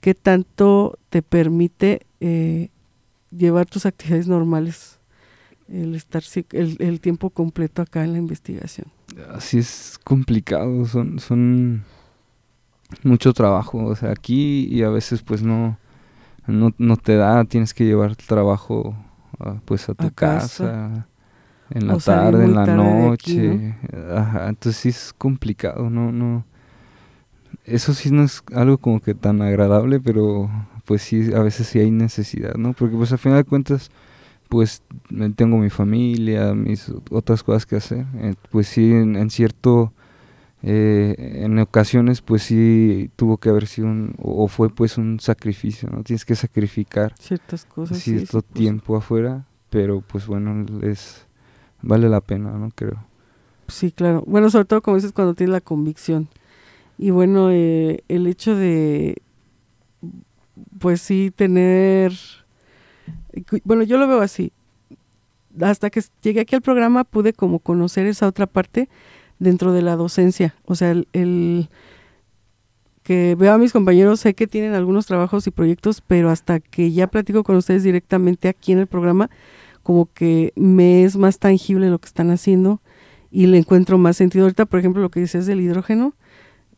[0.00, 2.68] Que tanto te permite eh,
[3.36, 5.00] llevar tus actividades normales
[5.68, 8.86] el estar el, el tiempo completo acá en la investigación
[9.34, 11.84] así es complicado, son, son
[13.02, 15.78] mucho trabajo, o sea, aquí y a veces pues no,
[16.46, 18.96] no, no te da, tienes que llevar trabajo
[19.40, 21.08] ah, pues a tu A casa, casa.
[21.70, 23.76] en la O tarde, en la tarde de aquí, noche,
[24.14, 26.44] ajá, entonces sí es complicado, no, no,
[27.64, 30.50] eso sí no es algo como que tan agradable, pero
[30.84, 32.72] pues sí, a veces sí hay necesidad, ¿no?
[32.72, 33.90] Porque pues al final de cuentas
[34.48, 38.06] pues me- tengo mi familia, mis otras cosas que hacer.
[38.16, 39.92] eh, pues sí, en, en cierto
[40.64, 45.88] eh, en ocasiones pues sí tuvo que haber sido un, o fue pues un sacrificio,
[45.90, 46.04] ¿no?
[46.04, 47.98] Tienes que sacrificar ciertas cosas.
[47.98, 51.26] Cierto tiempo afuera, pero pues bueno, es,
[51.80, 52.70] vale la pena, ¿no?
[52.74, 53.04] Creo.
[53.66, 54.22] Sí, claro.
[54.26, 56.28] Bueno, sobre todo como dices, cuando tienes la convicción.
[56.96, 59.16] Y bueno, eh, el hecho de,
[60.78, 62.12] pues sí, tener,
[63.64, 64.52] bueno, yo lo veo así.
[65.60, 68.88] Hasta que llegué aquí al programa pude como conocer esa otra parte
[69.42, 70.54] dentro de la docencia.
[70.64, 71.68] O sea, el,
[73.02, 76.92] que veo a mis compañeros, sé que tienen algunos trabajos y proyectos, pero hasta que
[76.92, 79.28] ya platico con ustedes directamente aquí en el programa,
[79.82, 82.80] como que me es más tangible lo que están haciendo
[83.32, 84.44] y le encuentro más sentido.
[84.44, 86.14] Ahorita, por ejemplo, lo que dices del hidrógeno,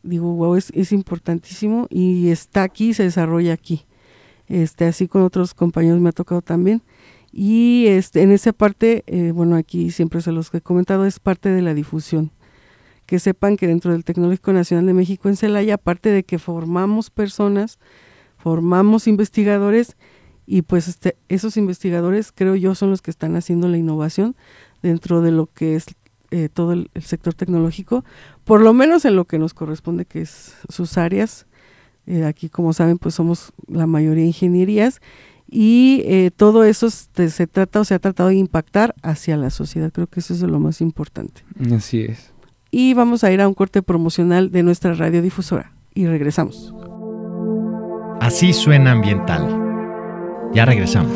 [0.01, 3.85] digo, wow, es, importantísimo y está aquí, se desarrolla aquí.
[4.47, 6.81] Este, así con otros compañeros me ha tocado también.
[7.31, 11.49] Y este, en esa parte, eh, bueno, aquí siempre se los he comentado, es parte
[11.49, 12.31] de la difusión.
[13.05, 17.09] Que sepan que dentro del Tecnológico Nacional de México en Celaya, aparte de que formamos
[17.09, 17.79] personas,
[18.37, 19.95] formamos investigadores,
[20.47, 24.35] y pues este, esos investigadores creo yo son los que están haciendo la innovación
[24.81, 25.85] dentro de lo que es
[26.31, 28.03] eh, todo el, sector tecnológico,
[28.43, 31.45] por lo menos en lo que nos corresponde, que es sus áreas.
[32.07, 35.01] Eh, aquí, como saben, pues somos la mayoría ingenierías
[35.49, 39.91] y eh, todo eso se, trata o se ha tratado de impactar hacia la sociedad.
[39.91, 41.43] Creo que eso es lo más importante.
[41.73, 42.34] Así es.
[42.77, 46.73] Y vamos a ir a un corte promocional de nuestra radiodifusora y regresamos.
[48.19, 49.47] Así suena ambiental.
[50.53, 51.13] Ya regresamos.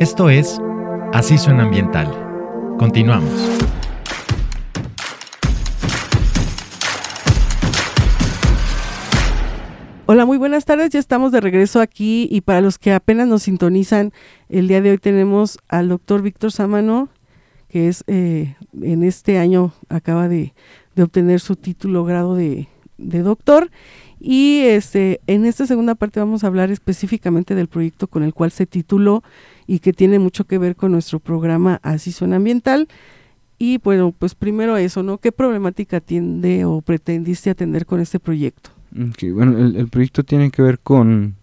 [0.00, 0.58] Esto es
[1.12, 2.08] Así suena ambiental.
[2.78, 3.77] Continuamos.
[10.10, 10.88] Hola, muy buenas tardes.
[10.88, 14.14] Ya estamos de regreso aquí y para los que apenas nos sintonizan,
[14.48, 17.10] el día de hoy tenemos al doctor Víctor Samano,
[17.68, 20.54] que es eh, en este año acaba de,
[20.96, 23.70] obtener su título grado de, doctor
[24.18, 28.50] y este, en esta segunda parte vamos a hablar específicamente del proyecto con el cual
[28.50, 29.22] se tituló
[29.66, 32.88] y que tiene mucho que ver con nuestro programa Así Suena Ambiental.
[33.58, 35.18] Y bueno, pues primero eso, ¿no?
[35.18, 38.77] ¿Qué problemática atiende o pretendiste atender con este proyecto?
[38.90, 41.36] Bueno, el, proyecto tiene que ver con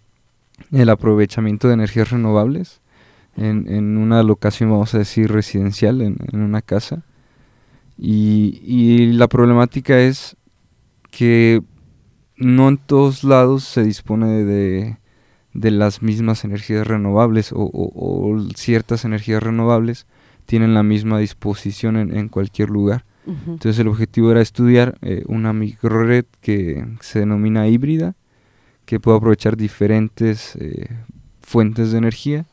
[0.72, 2.82] el aprovechamiento de energías renovables
[3.38, 7.04] en, una locación, vamos a decir, residencial, en, una casa.
[7.98, 10.36] Y la problemática es
[11.12, 11.62] que
[12.38, 14.98] no en todos lados se dispone de,
[15.54, 20.06] las mismas energías renovables o, ciertas energías renovables
[20.46, 23.06] tienen la misma disposición en, cualquier lugar.
[23.28, 28.16] Entonces el objetivo era estudiar eh, una microred que se denomina híbrida,
[28.86, 30.88] que puede aprovechar diferentes eh,
[31.42, 32.46] fuentes de energía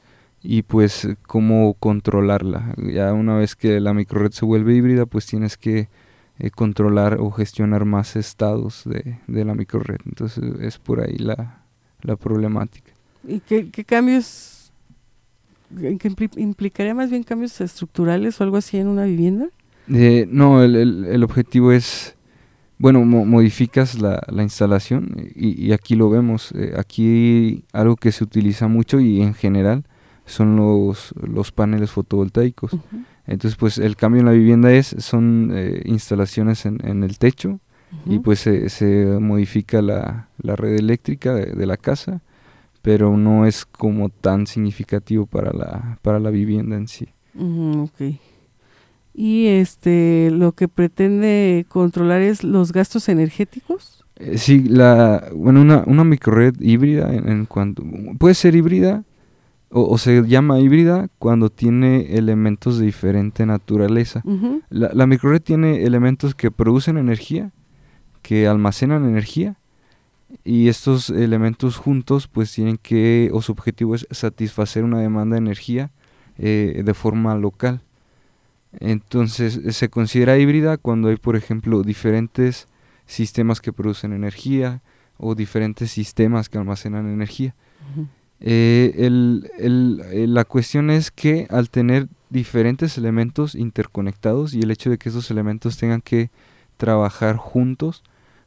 [0.43, 2.75] y pues cómo controlarla.
[2.79, 5.89] Ya una vez que la microred se vuelve híbrida, pues tienes que
[6.39, 10.01] eh, controlar o gestionar más estados de, de, la microred.
[10.07, 11.63] Entonces es por ahí la,
[12.01, 12.93] la problemática.
[13.27, 14.73] ¿Y qué, qué cambios,
[16.37, 19.49] implicaría más bien cambios estructurales o algo así en una vivienda?
[19.89, 22.17] Eh, no, el, el, el, objetivo es,
[22.79, 26.53] bueno, modificas la, la instalación y, y, aquí lo vemos.
[26.53, 29.85] Eh, aquí algo que se utiliza mucho y en general
[30.25, 32.77] son los, los paneles fotovoltaicos.
[33.27, 37.61] Entonces, pues el cambio en la vivienda es, son eh, instalaciones en, en, el techo
[38.07, 42.23] y pues se, se modifica la, la, red eléctrica de, la casa,
[42.81, 47.09] pero no es como tan significativo para la, para la vivienda en sí.
[47.37, 48.17] ok.
[49.15, 54.05] Y este, lo que pretende controlar es los gastos energéticos.
[54.17, 57.83] Eh, sí, la, bueno, una, una microred híbrida en, en cuanto,
[58.19, 59.05] puede ser híbrida
[59.75, 64.23] o, se llama híbrida cuando tiene elementos de diferente naturaleza.
[64.69, 67.53] la, la, microred tiene elementos que producen energía,
[68.21, 69.57] que almacenan energía,
[70.45, 75.39] y estos elementos juntos pues tienen que, o su objetivo es satisfacer una demanda de
[75.39, 75.91] energía
[76.39, 77.81] eh, de forma local.
[78.81, 82.69] Entonces se considera híbrida cuando hay, por ejemplo, diferentes
[83.07, 84.83] sistemas que producen energía
[85.19, 87.55] o diferentes sistemas que almacenan energía.
[88.41, 94.71] Eh, el, el, eh, la cuestión es que al tener diferentes elementos interconectados y el
[94.73, 96.31] hecho de que esos elementos tengan que
[96.77, 98.03] trabajar juntos,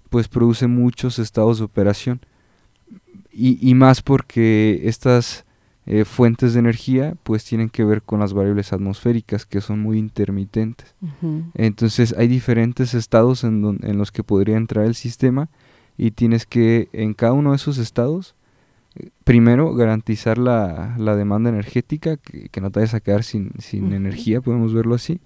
[0.09, 2.19] pues produce muchos estados de operación.
[3.31, 5.44] Y, y más porque estas
[5.85, 9.97] eh, fuentes de energía pues tienen que ver con las variables atmosféricas que son muy
[9.97, 10.95] intermitentes.
[11.53, 15.49] Entonces hay diferentes estados en, en los que podría entrar el sistema
[15.97, 18.35] y tienes que en cada uno de esos estados
[19.23, 23.93] primero, garantizar la, la demanda energética, que, que no te vayas a quedar sin, sin
[23.93, 25.19] energía, podemos verlo así.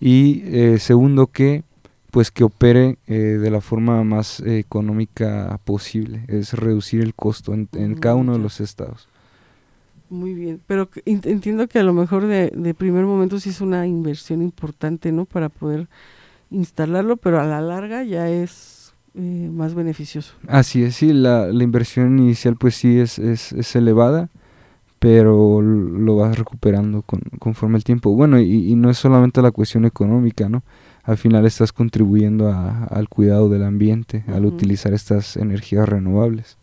[0.00, 1.62] Y eh, segundo, que
[2.10, 7.68] pues que opere eh, de la forma más económica posible, es reducir el costo en,
[7.72, 9.08] en cada uno de los estados.
[10.14, 13.84] Muy bien, pero entiendo que a lo mejor de, de, primer momento sí es una
[13.84, 15.24] inversión importante, ¿no?
[15.24, 15.88] Para poder
[16.52, 20.34] instalarlo, pero a la larga ya es eh, más beneficioso.
[20.46, 24.28] Así es, sí, la, la inversión inicial pues sí es, es, es, elevada,
[25.00, 28.14] pero lo vas recuperando con, conforme el tiempo.
[28.14, 30.62] Bueno, y, y, no es solamente la cuestión económica, ¿no?
[31.02, 34.54] Al final estás contribuyendo a, al cuidado del ambiente al uh -huh.
[34.54, 36.56] utilizar estas energías renovables.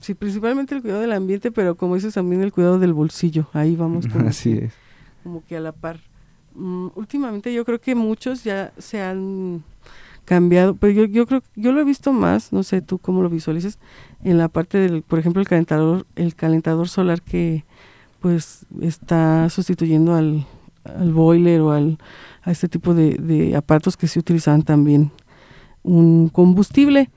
[0.00, 3.48] Sí, principalmente el cuidado del ambiente, pero como dices también el cuidado del bolsillo.
[3.52, 4.72] Ahí vamos como Así que, es.
[5.22, 6.00] Como que a la par.
[6.54, 9.62] Mm, últimamente yo creo que muchos ya se han
[10.24, 13.30] cambiado, pero yo, yo creo yo lo he visto más, no sé tú cómo lo
[13.30, 13.78] visualices,
[14.22, 17.64] en la parte del, por ejemplo, el calentador, el calentador solar que
[18.20, 20.46] pues está sustituyendo al,
[20.84, 21.98] al boiler o al,
[22.42, 25.12] a este tipo de, de aparatos que se utilizaban también
[25.82, 27.10] un combustible.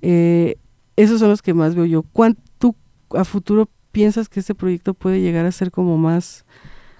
[0.00, 0.56] Eh,
[0.96, 2.02] esos son los que más veo yo.
[2.02, 2.74] ¿Cuánto
[3.10, 6.44] a futuro piensas que este proyecto puede llegar a ser como más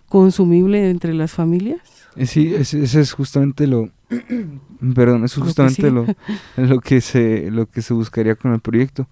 [0.09, 1.81] consumible entre las familias?
[2.27, 3.91] Sí, ese, ese es justamente lo,
[4.95, 6.07] perdón, eso es justamente lo,
[6.57, 9.09] lo, que se, lo que se buscaría con el proyecto.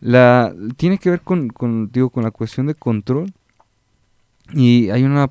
[0.00, 3.32] La, tiene que ver con, con, digo, con la cuestión de control
[4.52, 5.30] y hay una,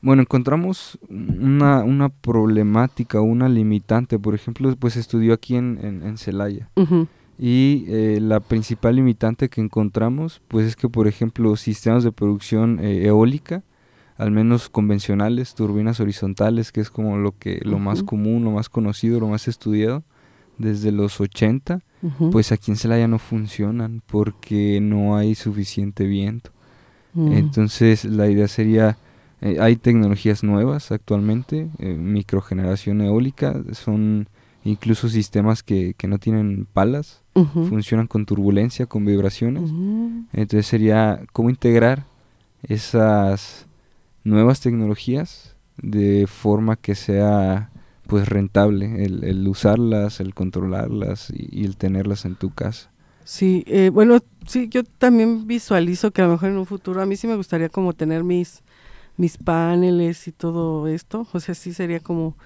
[0.00, 6.18] bueno, encontramos una, una problemática, una limitante, por ejemplo, pues estudió aquí en, en, en
[6.18, 6.70] Celaya.
[6.76, 7.08] Uh -huh.
[7.42, 12.78] Y eh, la principal limitante que encontramos, pues es que, por ejemplo, sistemas de producción
[12.80, 13.62] eh, eólica,
[14.18, 17.82] al menos convencionales, turbinas horizontales, que es como lo que lo uh -huh.
[17.82, 20.02] más común, lo más conocido, lo más estudiado
[20.58, 22.30] desde los 80, uh -huh.
[22.30, 26.50] pues aquí en Celaya no funcionan porque no hay suficiente viento.
[27.14, 27.38] Uh -huh.
[27.38, 28.98] Entonces, la idea sería
[29.40, 34.28] eh, hay tecnologías nuevas actualmente, eh, microgeneración eólica, son
[34.64, 37.68] incluso sistemas que, que no tienen palas, uh -huh.
[37.68, 39.70] funcionan con turbulencia, con vibraciones.
[39.70, 40.26] Uh -huh.
[40.32, 42.04] Entonces sería cómo integrar
[42.62, 43.66] esas
[44.24, 47.70] nuevas tecnologías de forma que sea
[48.06, 52.90] pues rentable el, el usarlas, el controlarlas y, y, el tenerlas en tu casa.
[53.24, 57.06] Sí, eh, bueno, sí, yo también visualizo que a lo mejor en un futuro a
[57.06, 58.62] mí sí me gustaría como tener mis
[59.20, 62.36] mis paneles y todo esto, o sea, sí sería como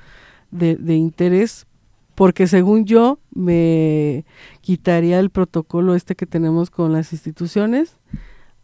[0.50, 1.66] de, de interés,
[2.14, 4.24] porque según yo me
[4.60, 7.96] quitaría el protocolo este que tenemos con las instituciones,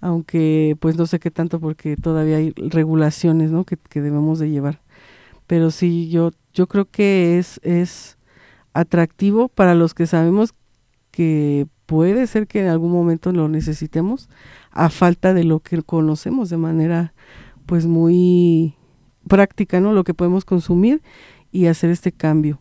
[0.00, 3.64] aunque pues no sé qué tanto porque todavía hay regulaciones ¿no?
[3.64, 4.80] que, que debemos de llevar.
[5.46, 8.18] Pero sí, yo, yo creo que es, es
[8.72, 10.54] atractivo para los que sabemos
[11.10, 14.28] que puede ser que en algún momento lo necesitemos
[14.70, 17.12] a falta de lo que conocemos de manera
[17.66, 18.76] pues muy
[19.26, 19.92] práctica, ¿no?
[19.92, 21.02] Lo que podemos consumir
[21.50, 22.60] y hacer este cambio.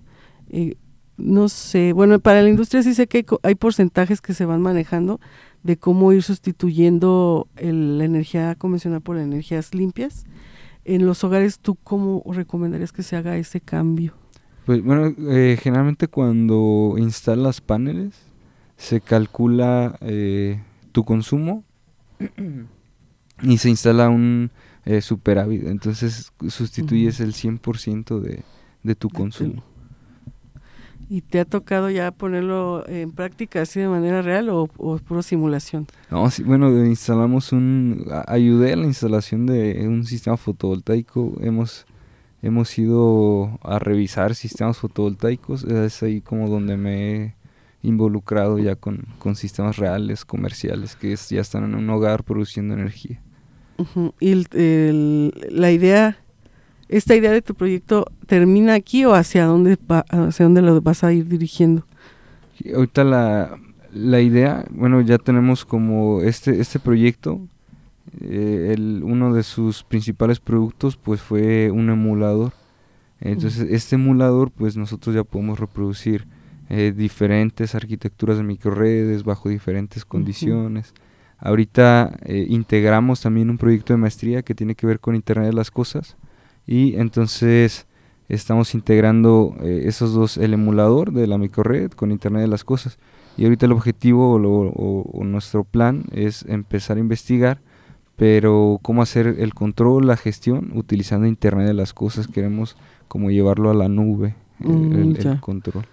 [0.49, 0.75] Eh,
[1.17, 4.61] no sé, bueno, para la industria sí sé que hay, hay, porcentajes que se van
[4.61, 5.19] manejando
[5.63, 10.25] de cómo ir sustituyendo el, la energía convencional por energías limpias.
[10.85, 14.13] En los hogares, ¿tú cómo recomendarías que se haga ese cambio?
[14.65, 18.13] Pues bueno, eh, generalmente cuando instalas paneles,
[18.77, 21.63] se calcula eh, tu consumo
[23.41, 24.51] y se instala un
[24.85, 25.67] eh, superávit.
[25.67, 27.25] Entonces sustituyes uh -huh.
[27.25, 28.43] el 100% de,
[28.83, 29.63] de tu consumo.
[31.07, 35.21] ¿Y te ha tocado ya ponerlo en práctica así de manera real o, o puro
[35.23, 35.87] simulación?
[36.11, 38.05] No, sí, bueno, instalamos un...
[38.27, 41.33] Ayudé a la instalación de un sistema fotovoltaico.
[41.41, 41.85] Hemos,
[42.43, 45.63] hemos ido a revisar sistemas fotovoltaicos.
[45.63, 47.35] Es ahí como donde me he
[47.81, 52.73] involucrado ya con, con sistemas reales, comerciales, que es, ya están en un hogar produciendo
[52.75, 53.19] energía.
[53.77, 54.13] Uh -huh.
[54.19, 56.17] ¿Y el, el, la idea
[56.89, 61.03] esta idea de tu proyecto termina aquí o hacia dónde va, hacia dónde lo vas
[61.03, 61.85] a ir dirigiendo?
[62.75, 63.57] Ahorita la,
[63.93, 67.39] la idea, bueno, ya tenemos como este este proyecto,
[68.21, 72.53] eh, el, uno de sus principales productos pues fue un emulador.
[73.21, 73.75] Entonces, uh -huh.
[73.75, 76.25] este emulador pues nosotros ya podemos reproducir
[76.69, 80.91] eh, diferentes arquitecturas de microredes bajo diferentes condiciones.
[80.91, 81.47] Uh -huh.
[81.49, 85.53] Ahorita eh, integramos también un proyecto de maestría que tiene que ver con Internet de
[85.53, 86.17] las Cosas
[86.69, 87.87] y entonces
[88.27, 92.99] estamos integrando eh, esos dos, el emulador de la microred con Internet de las Cosas.
[93.37, 97.59] Y ahorita el objetivo o, lo, o, o, nuestro plan es empezar a investigar,
[98.17, 102.27] pero cómo hacer el control, la gestión utilizando Internet de las Cosas.
[102.27, 105.87] Queremos como llevarlo a la nube, mm, el, el, control.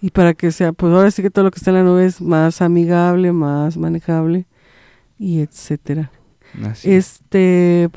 [0.00, 2.06] Y para que sea, pues ahora sí que todo lo que está en la nube
[2.06, 4.46] es más amigable, más manejable
[5.18, 6.10] y etcétera.
[6.84, 7.88] Este,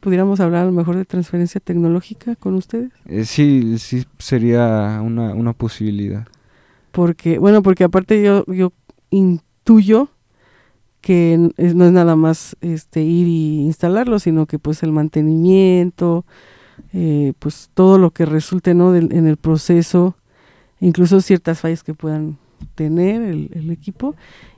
[0.00, 2.90] pudiéramos hablar a lo mejor de transferencia tecnológica con ustedes.
[3.06, 6.26] Eh, sí, sí sería una, una posibilidad.
[6.90, 8.72] Porque, bueno, porque aparte yo, yo
[9.10, 10.08] intuyo
[11.00, 16.24] que no es nada más este ir y instalarlo, sino que pues el mantenimiento,
[16.92, 18.94] eh, pues todo lo que resulte ¿no?
[18.94, 20.16] en el proceso,
[20.80, 22.38] incluso ciertas fallas que puedan
[22.76, 24.14] tener el, el equipo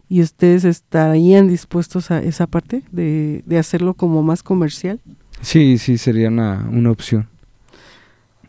[0.09, 5.01] y ustedes estarían dispuestos a esa parte de, de hacerlo como más comercial.
[5.41, 7.29] Sí, sí, sería una, una opción.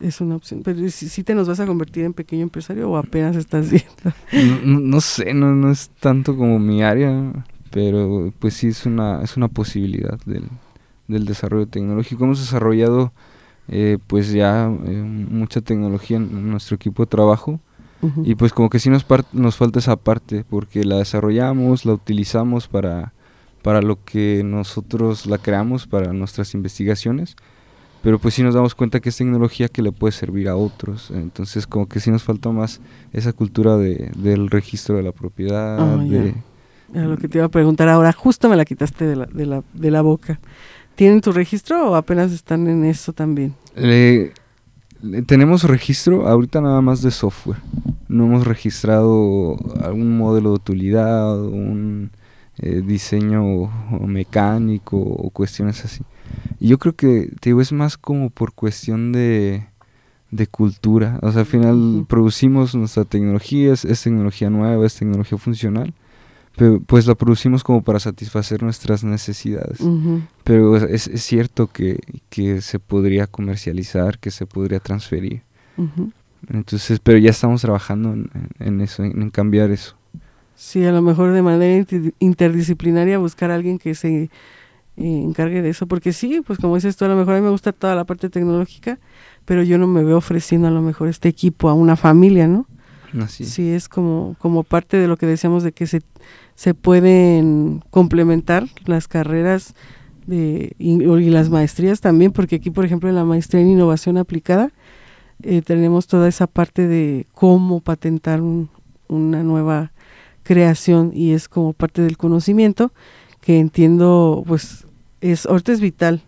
[0.00, 0.62] Es una opción.
[0.62, 3.86] Pero si, te nos vas a convertir en pequeño empresario o apenas estás viendo.
[4.64, 7.32] No, no, sé, no, no es tanto como mi área,
[7.70, 10.44] pero pues sí es una, es una posibilidad del,
[11.08, 12.24] del desarrollo tecnológico.
[12.24, 13.12] Hemos desarrollado
[13.68, 17.60] eh, pues ya eh, mucha tecnología en nuestro equipo de trabajo
[18.24, 22.68] y pues como que sí nos, nos falta esa parte, porque la desarrollamos, la utilizamos
[22.68, 23.12] para,
[23.62, 27.36] para lo que nosotros la creamos, para nuestras investigaciones,
[28.02, 31.10] pero pues sí nos damos cuenta que es tecnología que le puede servir a otros,
[31.10, 32.80] entonces como que sí nos falta más
[33.12, 35.78] esa cultura de, del registro de la propiedad.
[35.80, 36.34] Ah, de,
[36.92, 39.62] lo que te iba a preguntar ahora, justo me la quitaste de la, de la,
[39.72, 40.38] de la boca.
[40.94, 43.54] ¿Tienen tu registro o apenas están en eso también?
[45.26, 47.58] Tenemos registro ahorita nada más de software.
[48.08, 52.10] No hemos registrado algún modelo de utilidad, un
[52.58, 53.70] eh, diseño
[54.06, 56.02] mecánico o cuestiones así.
[56.58, 59.66] Y yo creo que, te digo, es más como por cuestión de,
[60.30, 61.18] de cultura.
[61.22, 65.92] O sea, al final producimos nuestra tecnología, es, tecnología nueva, es tecnología funcional
[66.86, 69.78] pues la producimos como para satisfacer nuestras necesidades.
[70.44, 71.98] Pero es, cierto que,
[72.60, 75.42] se podría comercializar, que se podría transferir.
[76.48, 78.14] Entonces, pero ya estamos trabajando
[78.58, 79.96] en, eso, en, cambiar eso.
[80.54, 81.86] Sí, a lo mejor de manera
[82.18, 84.30] interdisciplinaria buscar a alguien que se eh,
[84.96, 87.50] encargue de eso, porque sí, pues como dices tú, a lo mejor a mí me
[87.50, 88.98] gusta toda la parte tecnológica,
[89.44, 92.66] pero yo no me veo ofreciendo a lo mejor este equipo a una familia, ¿no?
[93.20, 93.44] Así.
[93.44, 96.00] Sí, es como, como parte de lo que decíamos de que se
[96.56, 99.74] se pueden complementar las carreras
[100.26, 100.96] de, y,
[101.30, 104.72] las maestrías también, porque aquí, por ejemplo, en la maestría en innovación aplicada,
[105.42, 109.92] eh, tenemos toda esa parte de cómo patentar una nueva
[110.42, 112.90] creación y es como parte del conocimiento
[113.42, 114.86] que entiendo, pues,
[115.20, 116.22] es ahorita es vital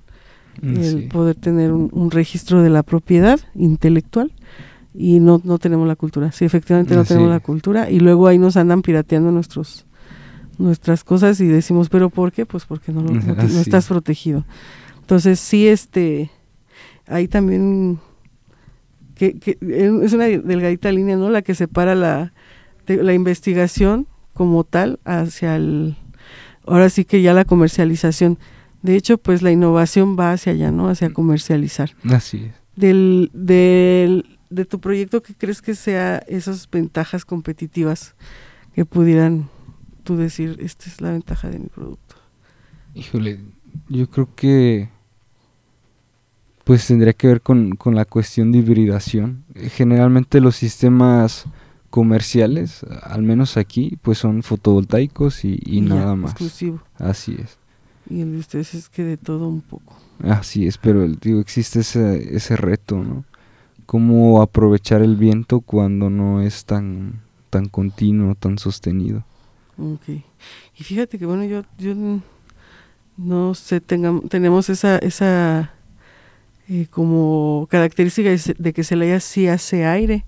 [0.60, 4.30] mm, el poder tener un, registro de la propiedad intelectual
[4.94, 6.32] y no, no tenemos la cultura.
[6.32, 9.86] Sí, efectivamente no tenemos la cultura y luego ahí nos andan pirateando nuestros
[10.58, 12.44] nuestras cosas y decimos, pero ¿por qué?
[12.44, 14.44] Pues porque no, no, estás protegido.
[15.00, 16.30] Entonces sí, este,
[17.06, 17.98] hay también,
[19.14, 21.30] que, es una delgadita línea, ¿no?
[21.30, 22.32] La que separa la,
[22.86, 25.96] la investigación como tal hacia el,
[26.66, 28.38] ahora sí que ya la comercialización.
[28.82, 30.88] De hecho, pues la innovación va hacia allá, ¿no?
[30.88, 31.90] Hacia comercializar.
[32.04, 32.52] Así es.
[32.76, 38.14] Del, del, de tu proyecto, ¿qué crees que sea esas ventajas competitivas
[38.74, 39.48] que pudieran
[40.16, 42.16] decir, esta es la ventaja de mi producto?
[42.94, 43.40] Híjole,
[43.88, 44.88] yo creo que
[46.64, 49.44] pues tendría que ver con, la cuestión de hibridación.
[49.54, 51.46] Generalmente los sistemas
[51.88, 56.32] comerciales, al menos aquí, pues son fotovoltaicos y, nada más.
[56.32, 56.82] Exclusivo.
[56.96, 57.58] Así es.
[58.10, 59.96] Y el de ustedes es que de todo un poco.
[60.22, 63.24] Así es, pero digo, existe ese, ese reto, ¿no?
[63.88, 69.24] Cómo aprovechar el viento cuando no es tan, tan continuo, tan sostenido.
[69.78, 70.10] Ok.
[70.78, 71.94] Y fíjate que bueno, yo, yo
[73.16, 75.72] no sé, tengamos, tenemos esa, esa
[76.68, 78.28] eh, como característica
[78.58, 80.26] de que se leía si hace aire,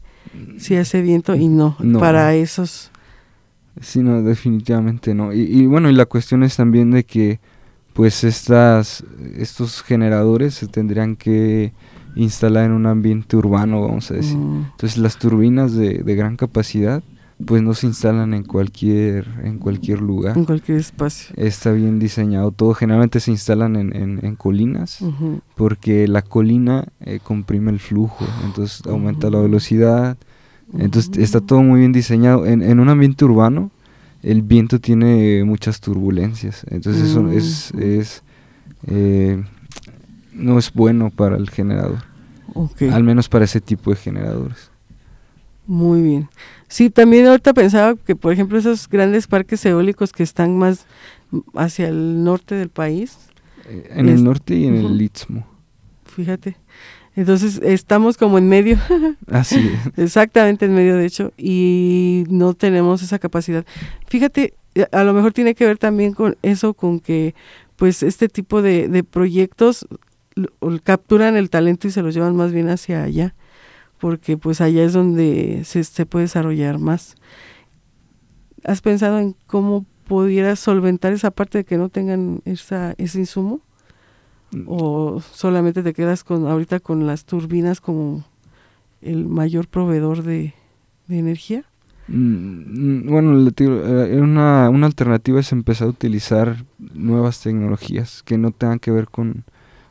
[0.56, 2.90] si hace viento y no, para esos.
[3.82, 5.34] Sí, no, definitivamente no.
[5.34, 7.40] Y, y, bueno, y la cuestión es también de que
[7.92, 9.04] pues estas,
[9.36, 11.74] estos generadores se tendrían que
[12.14, 14.36] instalar en un ambiente urbano, vamos a decir.
[14.36, 14.66] Mm.
[14.72, 17.02] Entonces las turbinas de, de gran capacidad
[17.46, 20.36] pues no se instalan en cualquier en cualquier lugar.
[20.36, 21.34] En cualquier espacio.
[21.36, 22.74] Está bien diseñado todo.
[22.74, 24.98] Generalmente se instalan en, en, colinas
[25.56, 28.26] porque la colina eh, comprime el flujo.
[28.44, 30.18] Entonces aumenta la velocidad.
[30.78, 32.46] Entonces está todo muy bien diseñado.
[32.46, 33.70] En, en un ambiente urbano
[34.22, 36.66] el viento tiene muchas turbulencias.
[36.68, 37.82] Entonces eso es, mm.
[37.82, 38.22] es
[38.86, 39.42] eh,
[40.40, 42.04] no es bueno para el generador
[42.92, 44.70] al menos para ese tipo de generadores
[45.66, 46.28] muy bien
[46.70, 50.86] Sí, también ahorita pensaba que, por ejemplo, esos grandes parques eólicos que están más
[51.56, 53.18] hacia el norte del país.
[53.66, 55.44] Eh, en el norte y en el Istmo.
[56.04, 56.56] Fíjate.
[57.16, 58.78] Entonces estamos como en medio.
[59.26, 63.66] Así Exactamente en medio, de hecho, y no tenemos esa capacidad.
[64.06, 64.54] Fíjate,
[64.92, 67.34] a lo mejor tiene que ver también con eso, con que
[67.74, 69.88] pues este tipo de, de proyectos
[70.82, 73.34] capturan el talento y se los llevan más bien hacia allá,
[73.98, 77.16] porque pues allá es donde se, se puede desarrollar más.
[78.64, 83.60] ¿Has pensado en cómo pudieras solventar esa parte de que no tengan esa, ese insumo?
[84.52, 84.64] Mm.
[84.66, 88.24] ¿O solamente te quedas con ahorita con las turbinas como
[89.00, 90.54] el mayor proveedor de,
[91.08, 91.64] energía?
[92.08, 98.78] Mm, bueno, eh, una, una alternativa es empezar a utilizar nuevas tecnologías que no tengan
[98.78, 99.44] que ver con,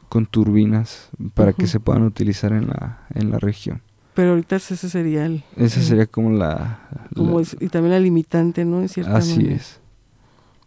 [0.09, 3.81] con turbinas para que se puedan utilizar en la, en la región.
[4.15, 5.43] Pero ahorita ese sería el...
[5.55, 6.79] Esa sería como la...
[7.59, 8.79] y también la limitante, ¿no?
[8.79, 9.79] así es.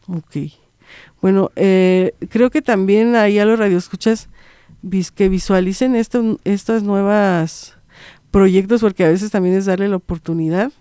[0.07, 0.53] Ok.
[1.21, 4.29] Bueno, eh, creo que también ahí a los radioescuchas
[5.15, 7.77] que visualicen esto, estas nuevas
[8.31, 10.73] proyectos, porque a veces también es darle la oportunidad.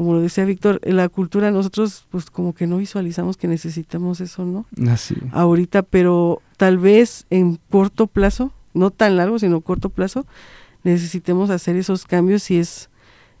[0.00, 4.22] Como lo decía Víctor, en la cultura nosotros pues como que no visualizamos que necesitamos
[4.22, 4.64] eso, ¿no?
[4.90, 5.14] Así.
[5.30, 10.24] Ahorita, pero tal vez en corto plazo, no tan largo, sino corto plazo,
[10.84, 12.88] necesitemos hacer esos cambios y es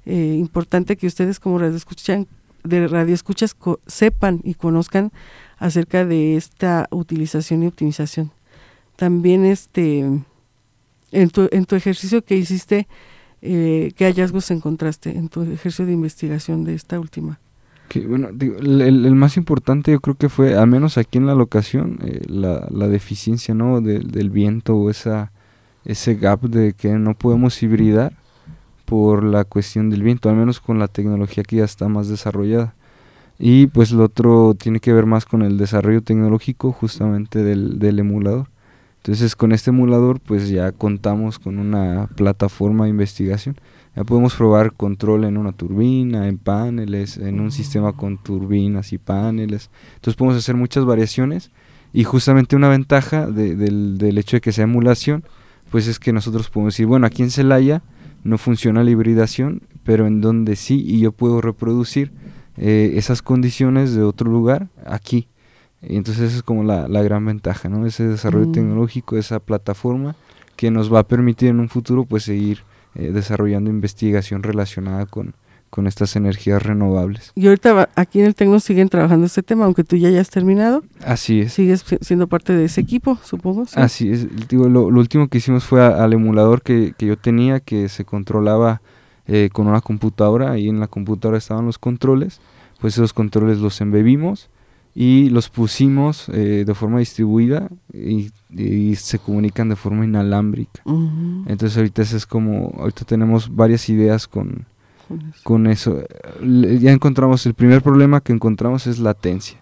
[0.04, 2.26] eh, importante que ustedes como radioescuchan,
[2.62, 3.56] de radioescuchas
[3.86, 5.12] sepan y conozcan
[5.56, 8.32] acerca de esta utilización y optimización.
[8.96, 12.86] También este en tu, en tu ejercicio que hiciste,
[13.42, 17.38] eh, ¿qué hallazgos encontraste en tu ejercicio de investigación de esta última?
[18.06, 22.22] Bueno, el, más importante yo creo que fue, al menos aquí en la locación, eh,
[22.28, 23.80] la, la, deficiencia ¿no?
[23.80, 25.32] del viento o esa,
[25.84, 28.12] ese gap de que no podemos hibridar
[28.84, 32.74] por la cuestión del viento, al menos con la tecnología que ya está más desarrollada.
[33.40, 37.98] Y pues lo otro tiene que ver más con el desarrollo tecnológico justamente del, del
[37.98, 38.49] emulador.
[39.00, 43.56] Entonces con este emulador pues ya contamos con una plataforma de investigación.
[43.96, 48.98] Ya podemos probar control en una turbina, en paneles, en un sistema con turbinas y
[48.98, 49.70] paneles.
[49.94, 51.50] Entonces podemos hacer muchas variaciones
[51.92, 55.24] y justamente una ventaja del, del, hecho de que sea emulación
[55.70, 57.82] pues es que nosotros podemos decir, bueno, aquí en Celaya
[58.24, 62.12] no funciona la hibridación, pero en donde sí y yo puedo reproducir
[62.56, 65.28] eh, esas condiciones de otro lugar aquí.
[65.82, 67.86] Y entonces esa es como la, la gran ventaja, ¿no?
[67.86, 68.52] Ese desarrollo mm.
[68.52, 70.14] tecnológico, esa plataforma
[70.56, 72.64] que nos va a permitir en un futuro pues seguir
[72.94, 75.34] eh, desarrollando investigación relacionada con,
[75.70, 77.32] con estas energías renovables.
[77.34, 80.82] Y ahorita aquí en el Tecno siguen trabajando este tema, aunque tú ya hayas terminado.
[81.02, 81.54] Así es.
[81.54, 83.64] Sigues siendo parte de ese equipo, supongo.
[83.74, 84.48] Así es.
[84.48, 88.82] Digo, lo, último que hicimos fue al emulador que, que, yo tenía, que se controlaba
[89.26, 90.50] eh, con una computadora.
[90.50, 92.40] Ahí en la computadora estaban los controles.
[92.80, 94.49] Pues esos controles los embebimos
[94.94, 98.30] y los pusimos eh, de forma distribuida y,
[98.96, 100.82] se comunican de forma inalámbrica.
[100.84, 104.66] Entonces ahorita es como, ahorita tenemos varias ideas con,
[105.44, 106.02] con eso.
[106.42, 109.60] Ya encontramos, el primer problema que encontramos es latencia.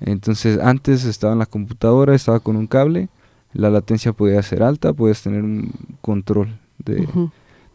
[0.00, 3.10] Entonces antes estaba en la computadora, estaba con un cable,
[3.52, 7.06] la latencia podía ser alta, puedes tener un control de,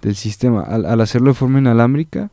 [0.01, 0.61] del sistema.
[0.61, 2.31] Al, al hacerlo de forma inalámbrica,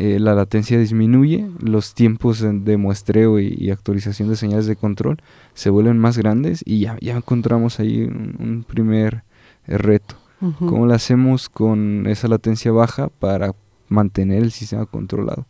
[0.00, 5.16] eh, la latencia disminuye, los tiempos de muestreo y, actualización de señales de control
[5.54, 9.24] se vuelven más grandes y ya, ya encontramos ahí un, primer
[9.66, 10.14] eh, reto.
[10.60, 13.56] ¿Cómo lo hacemos con esa latencia baja para
[13.88, 15.46] mantener el sistema controlado?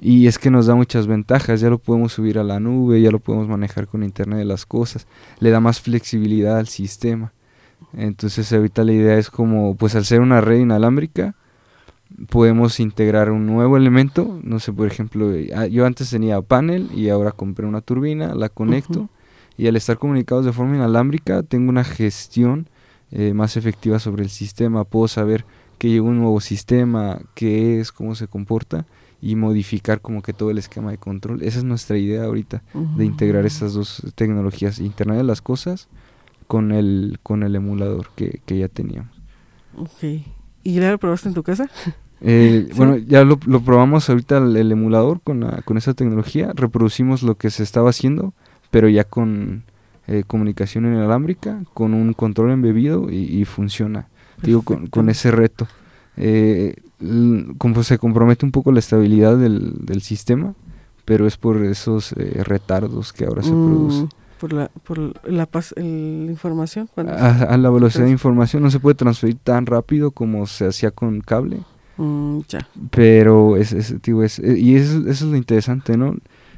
[0.00, 3.12] Y es que nos da muchas ventajas, ya lo podemos subir a la nube, ya
[3.12, 5.06] lo podemos manejar con Internet de las Cosas,
[5.38, 7.32] le da más flexibilidad al sistema.
[7.92, 11.36] Entonces ahorita la idea es como, pues al ser una red inalámbrica,
[12.28, 14.38] podemos integrar un nuevo elemento.
[14.42, 18.34] No sé, por ejemplo, eh, ah, yo antes tenía panel y ahora compré una turbina,
[18.34, 19.08] la conecto
[19.56, 22.68] y al estar comunicados de forma inalámbrica tengo una gestión
[23.10, 24.84] eh, más efectiva sobre el sistema.
[24.84, 25.44] Puedo saber
[25.78, 28.86] que llegó un nuevo sistema, qué es, cómo se comporta
[29.20, 31.42] y modificar como que todo el esquema de control.
[31.42, 32.62] Esa es nuestra idea ahorita,
[32.96, 35.88] de integrar estas dos tecnologías, Internet de las Cosas
[36.46, 39.10] con el, con el emulador que, que ya teníamos.
[39.76, 40.02] Ok.
[40.62, 41.70] ¿Y ya lo probaste en tu casa?
[42.26, 47.50] Eh, bueno, ya lo, probamos ahorita el, emulador con, con esa tecnología, reproducimos lo que
[47.50, 48.32] se estaba haciendo,
[48.70, 49.64] pero ya con
[50.06, 54.08] eh, comunicación inalámbrica, con un control embebido y, funciona,
[54.42, 55.68] digo, con, ese reto.
[56.16, 56.76] Eh,
[57.58, 60.54] como se compromete un poco la estabilidad del, del sistema,
[61.04, 64.08] pero es por esos retardos que ahora se mm, producen
[64.44, 65.48] por la, por la,
[66.30, 66.88] información.
[66.96, 71.20] A, la velocidad de información no se puede transferir tan rápido como se hacía con
[71.20, 71.60] cable.
[71.96, 72.40] Mm,
[72.90, 76.16] Pero es, es, es, eh, y eso, eso, es lo interesante, ¿no?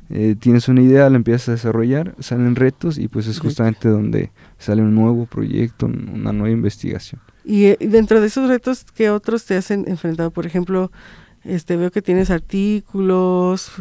[0.09, 4.30] Eh, tienes una idea, la empiezas a desarrollar, salen retos y pues es justamente donde
[4.59, 7.20] sale un nuevo proyecto, una nueva investigación.
[7.45, 10.30] Y eh, dentro de esos retos, ¿qué otros te hacen enfrentado?
[10.30, 10.93] Por ejemplo,
[11.43, 13.72] este veo que tienes artículos,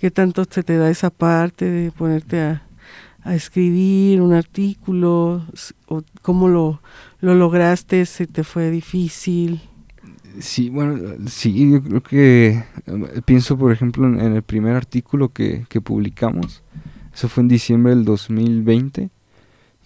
[0.00, 2.62] ¿Qué tanto se te da esa parte de ponerte a,
[3.22, 5.44] a escribir un artículo?
[5.88, 6.80] ¿O ¿Cómo lo,
[7.20, 8.06] lo lograste?
[8.06, 9.60] ¿Se te fue difícil?
[10.38, 12.48] Sí, bueno, sí, yo creo que
[12.86, 16.62] eh, pienso, por ejemplo, en, el primer artículo que, que, publicamos.
[17.12, 19.10] Eso fue en diciembre del 2020.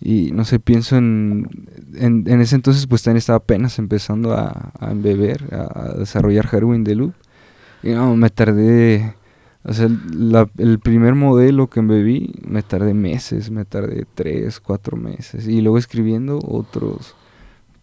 [0.00, 1.48] Y no sé, pienso en,
[1.94, 6.84] en, ese entonces, pues también estaba apenas empezando a, a embeber, a, a desarrollar Heroin
[6.84, 7.14] de Loop.
[7.82, 9.14] Y no, me tardé
[9.64, 14.96] o sea, la, el primer modelo que embebí me tardé meses, me tardé tres, cuatro
[14.98, 15.48] meses.
[15.48, 17.14] Y luego escribiendo otros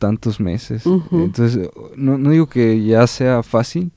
[0.01, 0.83] tantos meses.
[1.11, 3.91] Entonces, no, no, digo que ya sea fácil,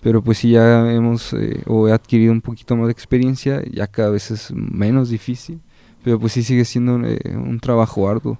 [0.00, 3.88] pero pues si ya hemos eh, o he adquirido un poquito más de experiencia, ya
[3.88, 5.60] cada vez es menos difícil.
[6.04, 8.38] Pero pues sí sigue siendo eh, un trabajo arduo.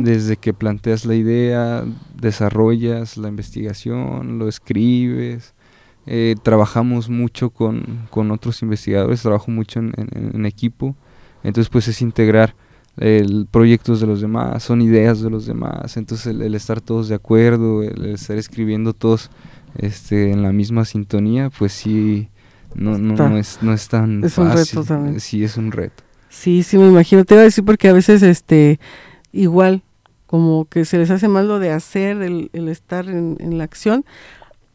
[0.00, 1.84] Desde que planteas la idea,
[2.18, 5.52] desarrollas la investigación, lo escribes,
[6.06, 10.96] eh, trabajamos mucho con, con, otros investigadores, trabajo mucho en, en, equipo,
[11.42, 12.54] entonces pues es integrar
[13.00, 17.14] el, proyectos de los demás, son ideas de los demás, entonces el, estar todos de
[17.14, 19.30] acuerdo, el, estar escribiendo todos
[19.76, 22.28] este, en la misma sintonía, pues sí,
[22.74, 24.50] no, no, no, es, no es tan es fácil.
[24.50, 25.20] Un reto también.
[25.20, 26.02] Sí, es un reto.
[26.28, 27.24] Sí, sí, me imagino.
[27.24, 28.78] Te iba a decir porque a veces, este,
[29.32, 29.82] igual,
[30.26, 33.64] como que se les hace mal lo de hacer, el, el estar en, en la
[33.64, 34.04] acción,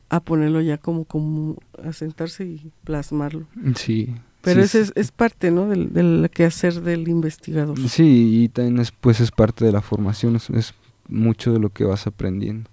[0.09, 3.47] a ponerlo ya como, como a sentarse y plasmarlo.
[3.75, 4.13] Sí.
[4.43, 5.69] Pero sí, ese es, es, parte, ¿no?
[5.69, 7.79] Del, del quehacer del investigador.
[7.87, 10.73] Sí, y también es, pues es parte de la formación, es, es
[11.07, 12.69] mucho de lo que vas aprendiendo.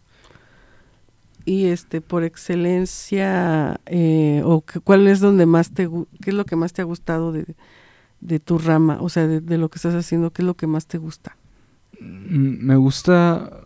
[1.44, 5.88] Y este, por excelencia, eh, o que, ¿cuál es donde más te,
[6.20, 7.46] qué es lo que más te ha gustado de,
[8.20, 8.98] de tu rama?
[9.00, 11.36] O sea, de, de lo que estás haciendo, ¿qué es lo que más te gusta?
[12.00, 13.59] Me gusta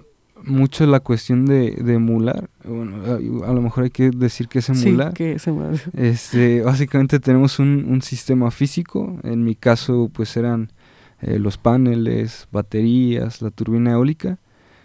[0.47, 2.49] mucho la cuestión de, de emular.
[2.64, 5.09] Bueno, a, a, lo mejor hay que decir que es emular.
[5.09, 5.74] Sí, que es emular.
[5.97, 9.18] Este, básicamente tenemos un, un, sistema físico.
[9.22, 10.70] En mi caso, pues eran
[11.20, 14.38] eh, los paneles, baterías, la turbina eólica.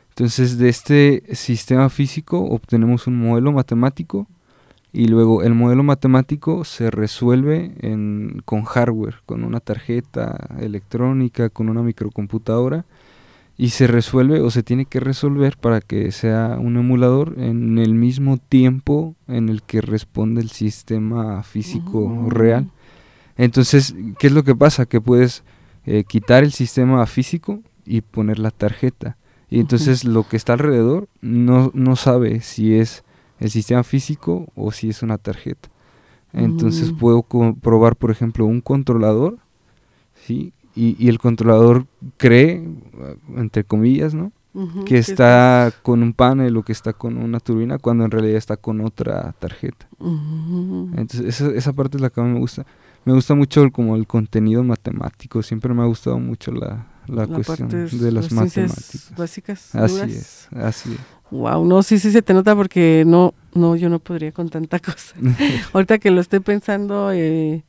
[0.10, 4.28] Entonces, de este sistema físico obtenemos un modelo matemático
[4.92, 11.70] y luego el modelo matemático se resuelve en, con hardware, con una tarjeta electrónica, con
[11.70, 12.86] una microcomputadora
[13.62, 17.94] y se resuelve o se tiene que resolver para que sea un emulador en el
[17.94, 22.30] mismo tiempo en el que responde el sistema físico Oh.
[22.30, 22.72] real.
[23.36, 24.86] Entonces, ¿qué es lo que pasa?
[24.86, 25.44] Que puedes
[25.86, 29.18] eh, quitar el sistema físico y poner la tarjeta.
[29.50, 33.04] Y entonces lo que está alrededor no, no sabe si es
[33.40, 35.68] el sistema físico o si es una tarjeta.
[36.32, 36.98] Entonces Mm.
[36.98, 39.38] puedo comprobar, por ejemplo, un controlador,
[40.26, 40.54] ¿sí?
[40.80, 42.64] Y, y, el controlador cree,
[43.36, 44.32] entre comillas, ¿no?
[44.54, 48.12] Uh -huh, que está con un panel o que está con una turbina cuando en
[48.12, 49.88] realidad está con otra tarjeta.
[50.00, 50.90] Uh -huh.
[50.98, 52.66] Entonces esa, esa parte es la que a mí me gusta.
[53.04, 57.26] Me gusta mucho el, como el contenido matemático, siempre me ha gustado mucho la, la,
[57.26, 59.14] la cuestión de las, las matemáticas.
[59.18, 59.76] básicas.
[59.76, 60.10] Así duras.
[60.10, 61.00] es, así es.
[61.32, 64.80] Wow, no, sí, sí se te nota porque no, no, yo no podría con tanta
[64.88, 65.16] cosa.
[65.74, 67.64] Ahorita que lo estoy pensando eh,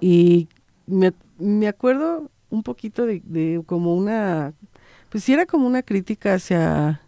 [0.00, 0.48] y
[0.86, 4.52] me, me acuerdo un poquito de, de como una,
[5.08, 7.00] pues sí era como una crítica hacia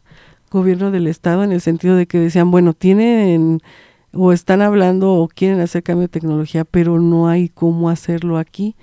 [0.51, 3.61] gobierno del estado en el sentido de que decían, bueno, tienen
[4.13, 8.75] o están hablando o quieren hacer cambio de tecnología, pero no hay cómo hacerlo aquí.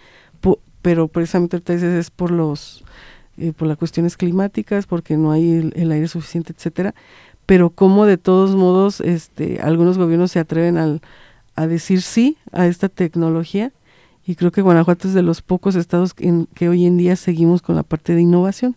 [0.41, 2.83] Po pero precisamente es por los
[3.37, 6.93] eh, por las cuestiones climáticas, porque no hay el, el, aire suficiente, etcétera.
[7.45, 11.01] Pero como de todos modos, este, algunos gobiernos se atreven al,
[11.55, 13.71] a decir sí a esta tecnología
[14.25, 17.61] y creo que Guanajuato es de los pocos estados en que hoy en día seguimos
[17.61, 18.75] con la parte de innovación.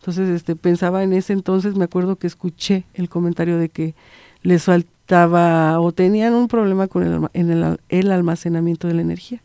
[0.00, 3.94] Entonces, este, pensaba en ese entonces, me acuerdo que escuché el comentario de que
[4.42, 9.40] les faltaba o tenían un problema con el, en el, el almacenamiento de la energía.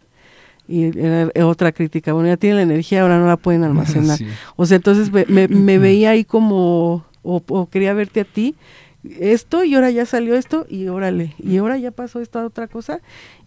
[0.68, 4.18] Y era otra crítica, bueno, ya tienen la energía, ahora no la pueden almacenar.
[4.18, 4.28] Sí.
[4.56, 8.56] O sea, entonces me, me, veía ahí como, o, o, quería verte a ti,
[9.04, 13.00] esto y ahora ya salió esto y órale, y ahora ya pasó esta otra cosa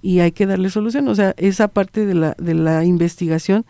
[0.03, 1.09] y hay que darle solución.
[1.09, 3.65] O sea, esa parte de la, de la investigación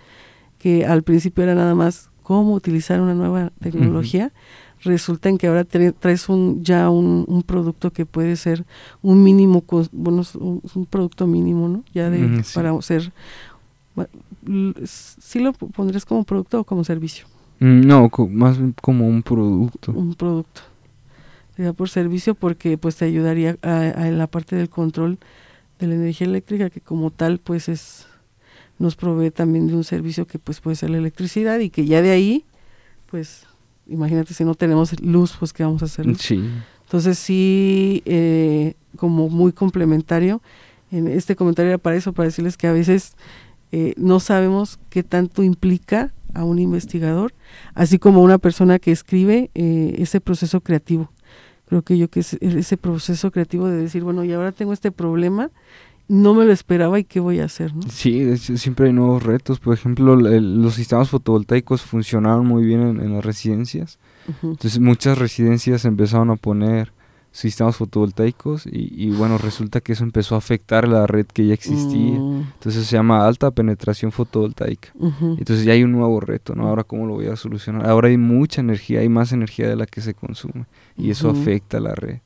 [0.59, 4.85] que al principio era nada más cómo utilizar una nueva tecnología, uh -huh.
[4.85, 8.65] resulta en que ahora traes un, ya un, un, producto que puede ser
[9.03, 11.83] un mínimo, bueno, un, un producto mínimo, ¿no?
[11.93, 12.55] Ya de, uh -huh, sí.
[12.55, 13.13] para ser,
[14.85, 17.27] ¿sí lo pondrías como producto o como servicio?
[17.59, 19.93] Mm, No, más como un producto.
[19.93, 20.61] Un producto.
[21.77, 25.19] Por servicio porque pues te ayudaría a, a la parte del control
[25.79, 28.07] de la energía eléctrica que como tal pues es
[28.79, 32.01] nos provee también de un servicio que pues puede ser la electricidad y que ya
[32.01, 32.45] de ahí
[33.11, 33.47] pues
[33.87, 36.43] imagínate si no tenemos luz pues qué vamos a hacer sí
[36.85, 40.41] entonces sí eh, como muy complementario
[40.91, 43.15] en este comentario era para eso, para decirles que a veces
[43.73, 47.33] eh, no sabemos qué tanto implica a un investigador,
[47.75, 51.11] así como una persona que escribe eh, ese proceso creativo.
[51.71, 55.53] Creo que yo que ese proceso creativo de decir, bueno, y ahora tengo este problema,
[56.09, 57.83] no me lo esperaba y qué voy a hacer, ¿no?
[57.83, 59.61] Sí, siempre hay nuevos retos.
[59.61, 64.01] Por ejemplo, los sistemas fotovoltaicos funcionaron muy bien en, las residencias.
[64.43, 66.93] Entonces muchas residencias empezaron a poner
[67.33, 72.19] sistemas fotovoltaicos y, bueno, resulta que eso empezó a afectar la red que ya existía.
[72.19, 72.53] Mm.
[72.55, 74.89] Entonces se llama alta penetración fotovoltaica.
[75.39, 76.69] Entonces ya hay un nuevo reto, ¿no?
[76.69, 77.87] Ahora cómo lo voy a solucionar.
[77.89, 80.67] Ahora hay mucha energía, hay más energía de la que se consume
[80.97, 82.19] y eso afecta a la red.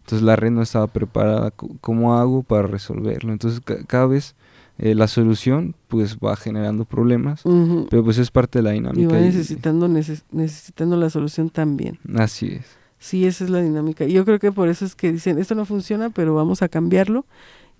[0.00, 1.52] Entonces la red no estaba preparada.
[1.80, 3.32] ¿Cómo hago para resolverlo?
[3.32, 4.34] Entonces cada vez
[4.78, 7.42] eh, la solución pues va generando problemas,
[7.90, 9.02] pero pues es parte de la dinámica.
[9.02, 11.98] Y va necesitando, necesitando la solución también.
[12.14, 12.79] Así es.
[13.00, 14.04] Sí, esa es la dinámica.
[14.04, 17.24] Yo creo que por eso es que dicen, esto no funciona, pero vamos a cambiarlo.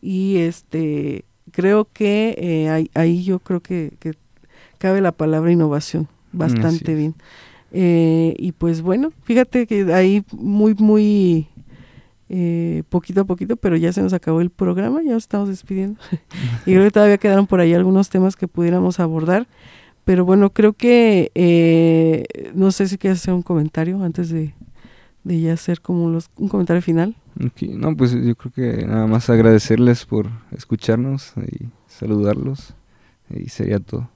[0.01, 3.93] Y este creo que eh, ahí, yo creo que,
[4.79, 7.15] cabe la palabra innovación bastante bien.
[7.73, 11.49] Eh, y pues bueno, fíjate que ahí muy, muy
[12.31, 16.01] eh, poquito a poquito, pero ya se nos acabó el programa, ya nos estamos despidiendo.
[16.67, 19.47] y creo que todavía quedaron por ahí algunos temas que pudiéramos abordar.
[20.05, 21.31] Pero bueno, creo que,
[22.55, 24.55] no sé si quieres hacer un comentario antes de,
[25.25, 27.17] de ya hacer como un comentario final.
[27.35, 32.75] No, pues yo creo que nada más agradecerles por escucharnos y saludarlos
[33.29, 34.09] y sería todo.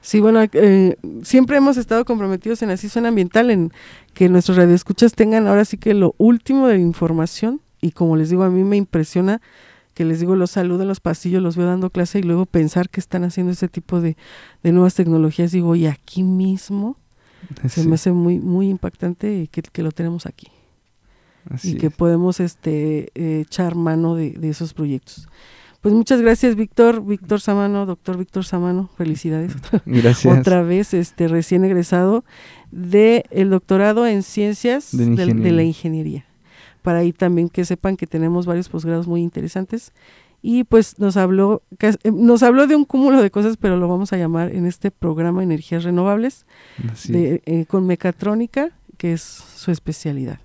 [0.00, 3.72] Sí, bueno, eh, siempre hemos estado comprometidos en Así Suena Ambiental, en
[4.14, 8.44] que nuestros radioescuchas tengan ahora sí que lo último de información y como les digo,
[8.44, 9.40] a mí me impresiona
[9.94, 12.88] que les digo, los saludo en los pasillos, los veo dando clase y luego pensar
[12.88, 14.16] que están haciendo ese tipo de,
[14.62, 16.96] de nuevas tecnologías, digo, y aquí mismo
[17.68, 20.48] se me hace muy, muy impactante que, que lo tenemos aquí.
[21.62, 25.28] y que podemos este, echar mano de, esos proyectos.
[25.80, 29.52] Pues muchas gracias, Víctor, Víctor Samano, doctor Víctor Samano, felicidades.
[29.84, 30.38] Gracias.
[30.38, 32.24] Otra vez, este recién egresado
[32.70, 36.24] del el doctorado en ciencias de, de, la ingeniería.
[36.82, 39.92] Para ahí también que sepan que tenemos varios posgrados muy interesantes
[40.42, 44.12] y pues nos habló, eh, nos habló de un cúmulo de cosas, pero lo vamos
[44.12, 46.46] a llamar en este programa Energías Renovables
[47.08, 50.40] eh, con mecatrónica, que es su especialidad.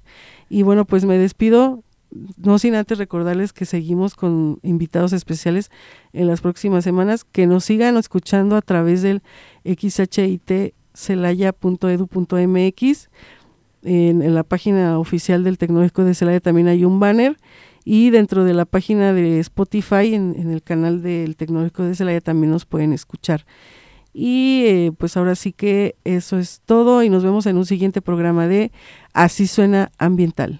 [0.49, 1.83] Y bueno, pues me despido,
[2.37, 5.71] no sin antes recordarles que seguimos con invitados especiales
[6.13, 9.23] en las próximas semanas, que nos sigan escuchando a través del
[9.65, 13.09] xhit celaya.edu.mx.
[13.83, 17.37] En, en la página oficial del Tecnológico de Celaya también hay un banner
[17.89, 22.51] y dentro de la página de Spotify, en, el canal del Tecnológico de Celaya, también
[22.51, 23.45] nos pueden escuchar.
[24.11, 28.01] Y eh, pues ahora sí que eso es todo y nos vemos en un siguiente
[28.01, 28.73] programa de
[29.13, 30.59] Así suena ambiental.